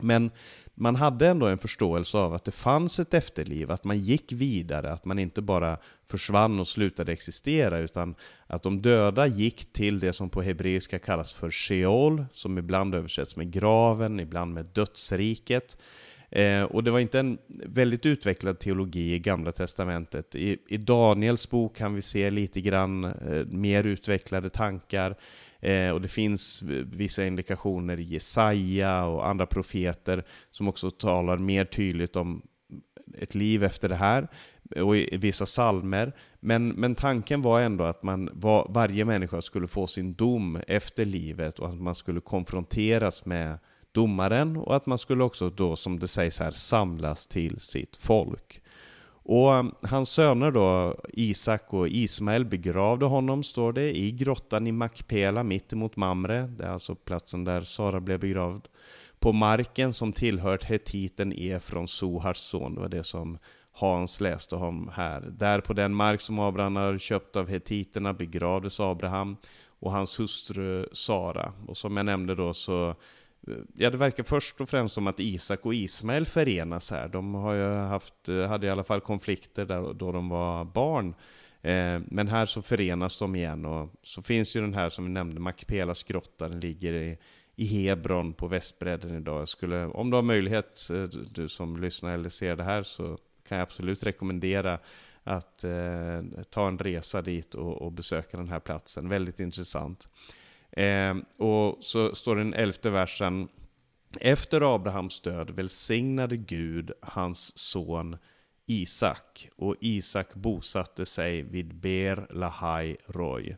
[0.00, 0.30] Men
[0.80, 4.92] man hade ändå en förståelse av att det fanns ett efterliv, att man gick vidare,
[4.92, 5.78] att man inte bara
[6.10, 8.14] försvann och slutade existera, utan
[8.46, 13.36] att de döda gick till det som på hebreiska kallas för Sheol, som ibland översätts
[13.36, 15.78] med graven, ibland med dödsriket.
[16.30, 20.34] Eh, och det var inte en väldigt utvecklad teologi i Gamla Testamentet.
[20.34, 25.16] I, i Daniels bok kan vi se lite grann eh, mer utvecklade tankar.
[25.60, 31.64] Eh, och det finns vissa indikationer i Jesaja och andra profeter som också talar mer
[31.64, 32.42] tydligt om
[33.18, 34.28] ett liv efter det här
[34.76, 36.12] och i vissa salmer.
[36.40, 41.04] Men, men tanken var ändå att man var, varje människa skulle få sin dom efter
[41.04, 43.58] livet och att man skulle konfronteras med
[43.92, 48.62] domaren och att man skulle också då, som det sägs här, samlas till sitt folk.
[49.28, 54.72] Och um, hans söner då, Isak och Ismael, begravde honom, står det, i grottan i
[54.72, 56.42] Makpela mittemot Mamre.
[56.42, 58.68] Det är alltså platsen där Sara blev begravd.
[59.18, 62.74] På marken som tillhört hetiten Efron, Sohars son.
[62.74, 63.38] Det var det som
[63.72, 65.20] Hans läste om här.
[65.20, 69.36] Där på den mark som Abraham hade köpt av hetiterna begravdes Abraham
[69.80, 71.52] och hans hustru Sara.
[71.66, 72.94] Och som jag nämnde då så
[73.74, 77.08] Ja, det verkar först och främst som att Isak och Ismael förenas här.
[77.08, 81.14] De har ju haft, hade i alla fall konflikter där, då de var barn.
[81.62, 85.10] Eh, men här så förenas de igen och så finns ju den här som vi
[85.10, 87.18] nämnde, Makpelas grotta, den ligger i,
[87.56, 89.40] i Hebron på västbredden idag.
[89.40, 93.18] Jag skulle, om du har möjlighet, eh, du som lyssnar eller ser det här, så
[93.48, 94.78] kan jag absolut rekommendera
[95.24, 99.08] att eh, ta en resa dit och, och, besöka den här platsen.
[99.08, 100.08] Väldigt intressant.
[100.72, 103.48] Eh, och så står den elfte versen.
[104.20, 108.16] Efter Abrahams död välsignade Gud hans son
[108.66, 113.56] Isak och Isak bosatte sig vid Ber Lahai Roy.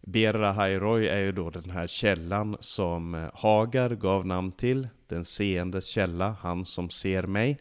[0.00, 5.24] Ber Lahai Roy är ju då den här källan som Hagar gav namn till, den
[5.24, 7.58] seendes källa, han som ser mig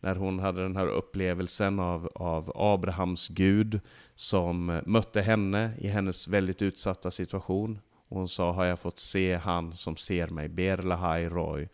[0.00, 3.80] när hon hade den här upplevelsen av, av Abrahams Gud
[4.14, 7.80] som mötte henne i hennes väldigt utsatta situation.
[8.10, 11.68] Och hon sa, har jag fått se han som ser mig, Berlahai Roy.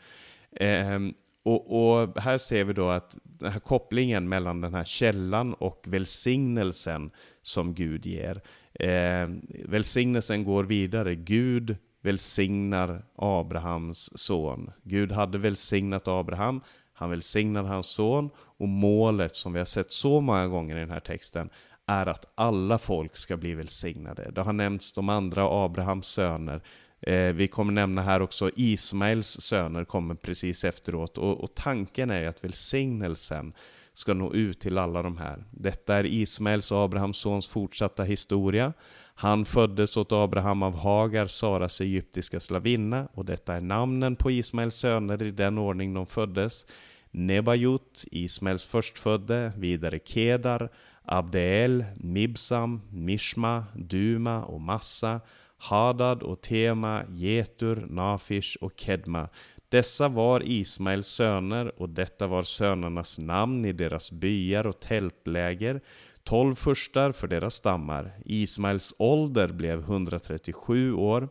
[0.53, 0.99] Eh,
[1.43, 5.85] och, och, här ser vi då att den här kopplingen mellan den här källan och
[5.87, 7.11] välsignelsen
[7.43, 8.43] som Gud ger.
[8.75, 9.29] Eh,
[9.65, 11.15] välsignelsen går vidare.
[11.15, 14.71] Gud välsignar Abrahams son.
[14.83, 16.61] Gud hade välsignat Abraham,
[16.93, 20.91] han välsignar hans son och målet som vi har sett så många gånger i den
[20.91, 21.51] här texten
[21.87, 24.31] är att alla folk ska bli välsignade.
[24.31, 26.63] Det har nämnts de andra Abrahams söner.
[27.01, 32.29] Eh, vi kommer nämna här också Ismaels söner kommer precis efteråt och, och tanken är
[32.29, 33.53] att välsignelsen
[33.93, 35.45] ska nå ut till alla de här.
[35.51, 38.73] Detta är Ismaels och Abrahams sons fortsatta historia.
[39.15, 44.75] Han föddes åt Abraham av Hagar, Saras egyptiska slavinna, och detta är namnen på Ismaels
[44.75, 46.67] söner i den ordning de föddes.
[47.11, 50.69] Nebajut, Ismaels förstfödde, vidare Kedar,
[51.07, 55.21] Abdeel, Mibsam, Mishma, Duma och Massa,
[55.59, 59.29] Hadad och Tema, Getur, Nafish och Kedma.
[59.69, 65.81] Dessa var Ismaels söner och detta var sönernas namn i deras byar och tältläger,
[66.25, 68.13] tolv furstar för deras stammar.
[68.25, 71.29] Ismaels ålder blev 137 år.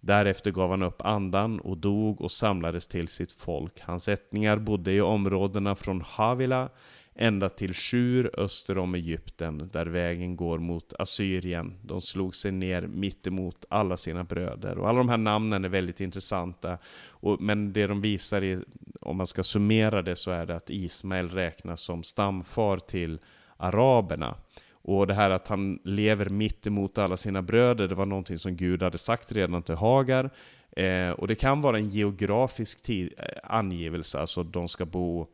[0.00, 3.80] Därefter gav han upp andan och dog och samlades till sitt folk.
[3.80, 6.68] Hans ättlingar bodde i områdena från Havila
[7.18, 11.74] ända till Shur öster om Egypten, där vägen går mot Assyrien.
[11.82, 14.78] De slog sig ner mittemot alla sina bröder.
[14.78, 16.78] Och alla de här namnen är väldigt intressanta.
[17.08, 18.64] Och, men det de visar, är,
[19.00, 23.18] om man ska summera det, så är det att Ismael räknas som stamfar till
[23.56, 24.34] araberna.
[24.70, 28.56] Och det här att han lever mitt emot alla sina bröder, det var någonting som
[28.56, 30.30] Gud hade sagt redan till Hagar.
[30.76, 35.26] Eh, och det kan vara en geografisk tid, eh, angivelse, alltså de ska bo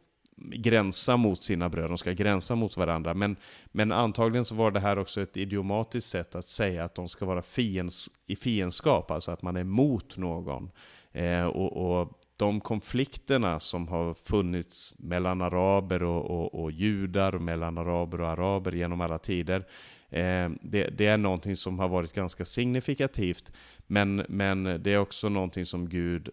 [0.50, 3.14] gränsa mot sina bröder, de ska gränsa mot varandra.
[3.14, 3.36] Men,
[3.72, 7.26] men antagligen så var det här också ett idiomatiskt sätt att säga att de ska
[7.26, 10.70] vara fiends, i fiendskap, alltså att man är mot någon.
[11.12, 17.42] Eh, och, och, de konflikterna som har funnits mellan araber och, och, och judar, och
[17.42, 19.66] mellan araber och araber genom alla tider,
[20.10, 23.52] eh, det, det, är någonting som har varit ganska signifikativt,
[23.86, 26.28] men, men det är också någonting som Gud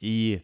[0.00, 0.40] i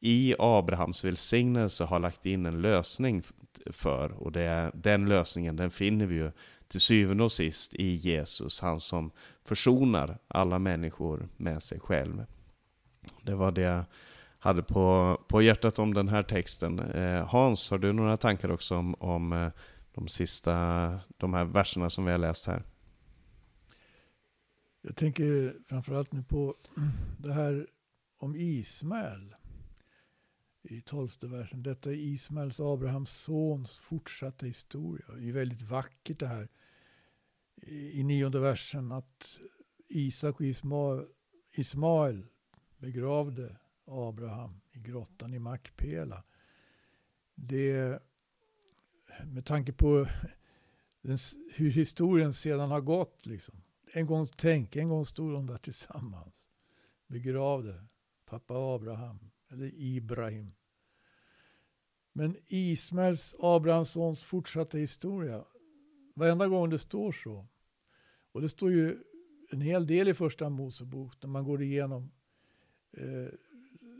[0.00, 3.22] i Abrahams välsignelse har lagt in en lösning
[3.66, 4.12] för.
[4.12, 6.32] Och det den lösningen den finner vi ju
[6.68, 9.10] till syvende och sist i Jesus, han som
[9.44, 12.26] försonar alla människor med sig själv.
[13.22, 13.84] Det var det jag
[14.38, 16.78] hade på, på hjärtat om den här texten.
[16.78, 19.48] Eh, Hans, har du några tankar också om, om eh,
[19.94, 20.54] de sista,
[21.16, 22.62] de här verserna som vi har läst här?
[24.82, 26.54] Jag tänker framförallt nu på
[27.18, 27.66] det här
[28.18, 29.34] om Ismael
[30.70, 31.62] i tolfte versen.
[31.62, 35.06] Detta är Ismaels, Abrahams sons fortsatta historia.
[35.16, 36.48] Det är väldigt vackert det här.
[37.66, 39.40] I nionde versen att
[39.88, 41.06] Isak och Ismael,
[41.52, 42.26] Ismael
[42.78, 46.24] begravde Abraham i grottan i Makpela.
[47.34, 48.02] Det,
[49.24, 50.08] med tanke på
[51.02, 51.18] den,
[51.54, 53.26] hur historien sedan har gått.
[53.26, 53.62] Liksom.
[53.92, 56.48] En gång tänk, en gång stod de där tillsammans.
[57.06, 57.84] Begravde
[58.24, 60.55] pappa Abraham eller Ibrahim.
[62.16, 65.44] Men Ismaels, Abrahamssons fortsatta historia,
[66.14, 67.46] varenda gång det står så,
[68.32, 68.98] och det står ju
[69.50, 72.12] en hel del i första Mosebok när man går igenom
[72.92, 73.28] eh,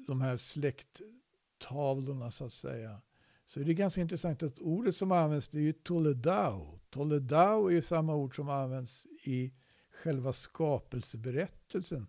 [0.07, 3.03] de här släkttavlorna så att säga,
[3.47, 6.81] så är det ganska intressant att ordet som används det är ju toledao.
[6.91, 9.53] Toledao är ju samma ord som används i
[9.91, 12.07] själva skapelseberättelsen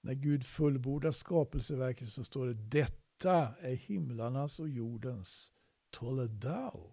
[0.00, 2.54] när Gud fullbordar skapelseverket så står det
[3.18, 5.52] detta är himlarnas och jordens
[5.90, 6.90] Toledao.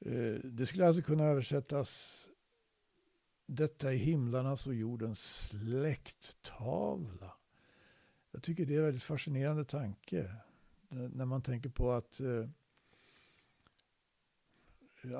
[0.00, 2.24] Eh, det skulle alltså kunna översättas
[3.46, 7.34] detta är himlarnas och jordens släkttavla.
[8.30, 10.34] Jag tycker det är en väldigt fascinerande tanke.
[10.88, 12.48] När man tänker på att eh,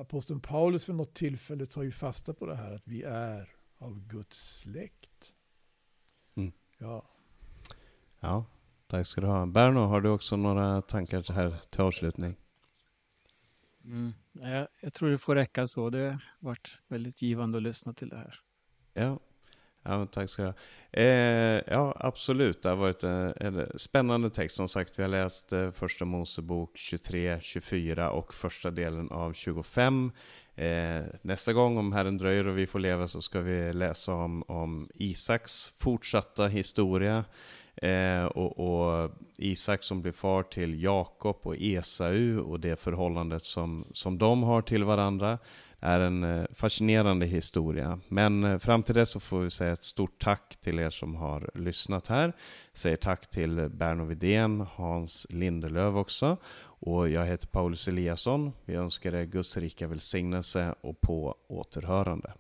[0.01, 4.01] aposteln Paulus vid något tillfälle tar ju fasta på det här att vi är av
[4.09, 5.34] Guds släkt.
[6.34, 6.53] Mm.
[6.78, 7.05] Ja.
[8.20, 8.47] Ja,
[8.89, 9.47] tack ska du ha.
[9.47, 12.36] Berno, har du också några tankar här till avslutning?
[13.84, 14.14] Mm.
[14.32, 15.91] Jag, jag tror det får räcka så.
[15.91, 18.41] Det har varit väldigt givande att lyssna till det här.
[18.95, 19.18] Ja,
[19.82, 20.55] ja tack ska du ha.
[20.93, 22.62] Eh, ja, absolut.
[22.62, 24.57] Det har varit en, en, spännande text.
[24.57, 30.12] Som sagt, vi har läst eh, första Mosebok 23, 24 och första delen av 25.
[30.55, 34.43] Eh, nästa gång, om Herren dröjer och vi får leva, så ska vi läsa om,
[34.43, 37.24] om Isaks fortsatta historia.
[37.83, 43.85] Eh, och, och, Isak som blir far till Jakob och Esau och det förhållandet som,
[43.93, 45.39] som de har till varandra
[45.81, 48.01] är en eh, fascinerande historia.
[48.09, 51.14] Men eh, fram till dess så får vi säga ett stort tack till er som
[51.14, 52.26] har lyssnat här.
[52.72, 56.37] Jag säger tack till Berno Widén, Hans Lindelöv också.
[56.81, 58.53] Och jag heter Paulus Eliasson.
[58.64, 62.33] Vi önskar er Guds rika välsignelse och på återhörande.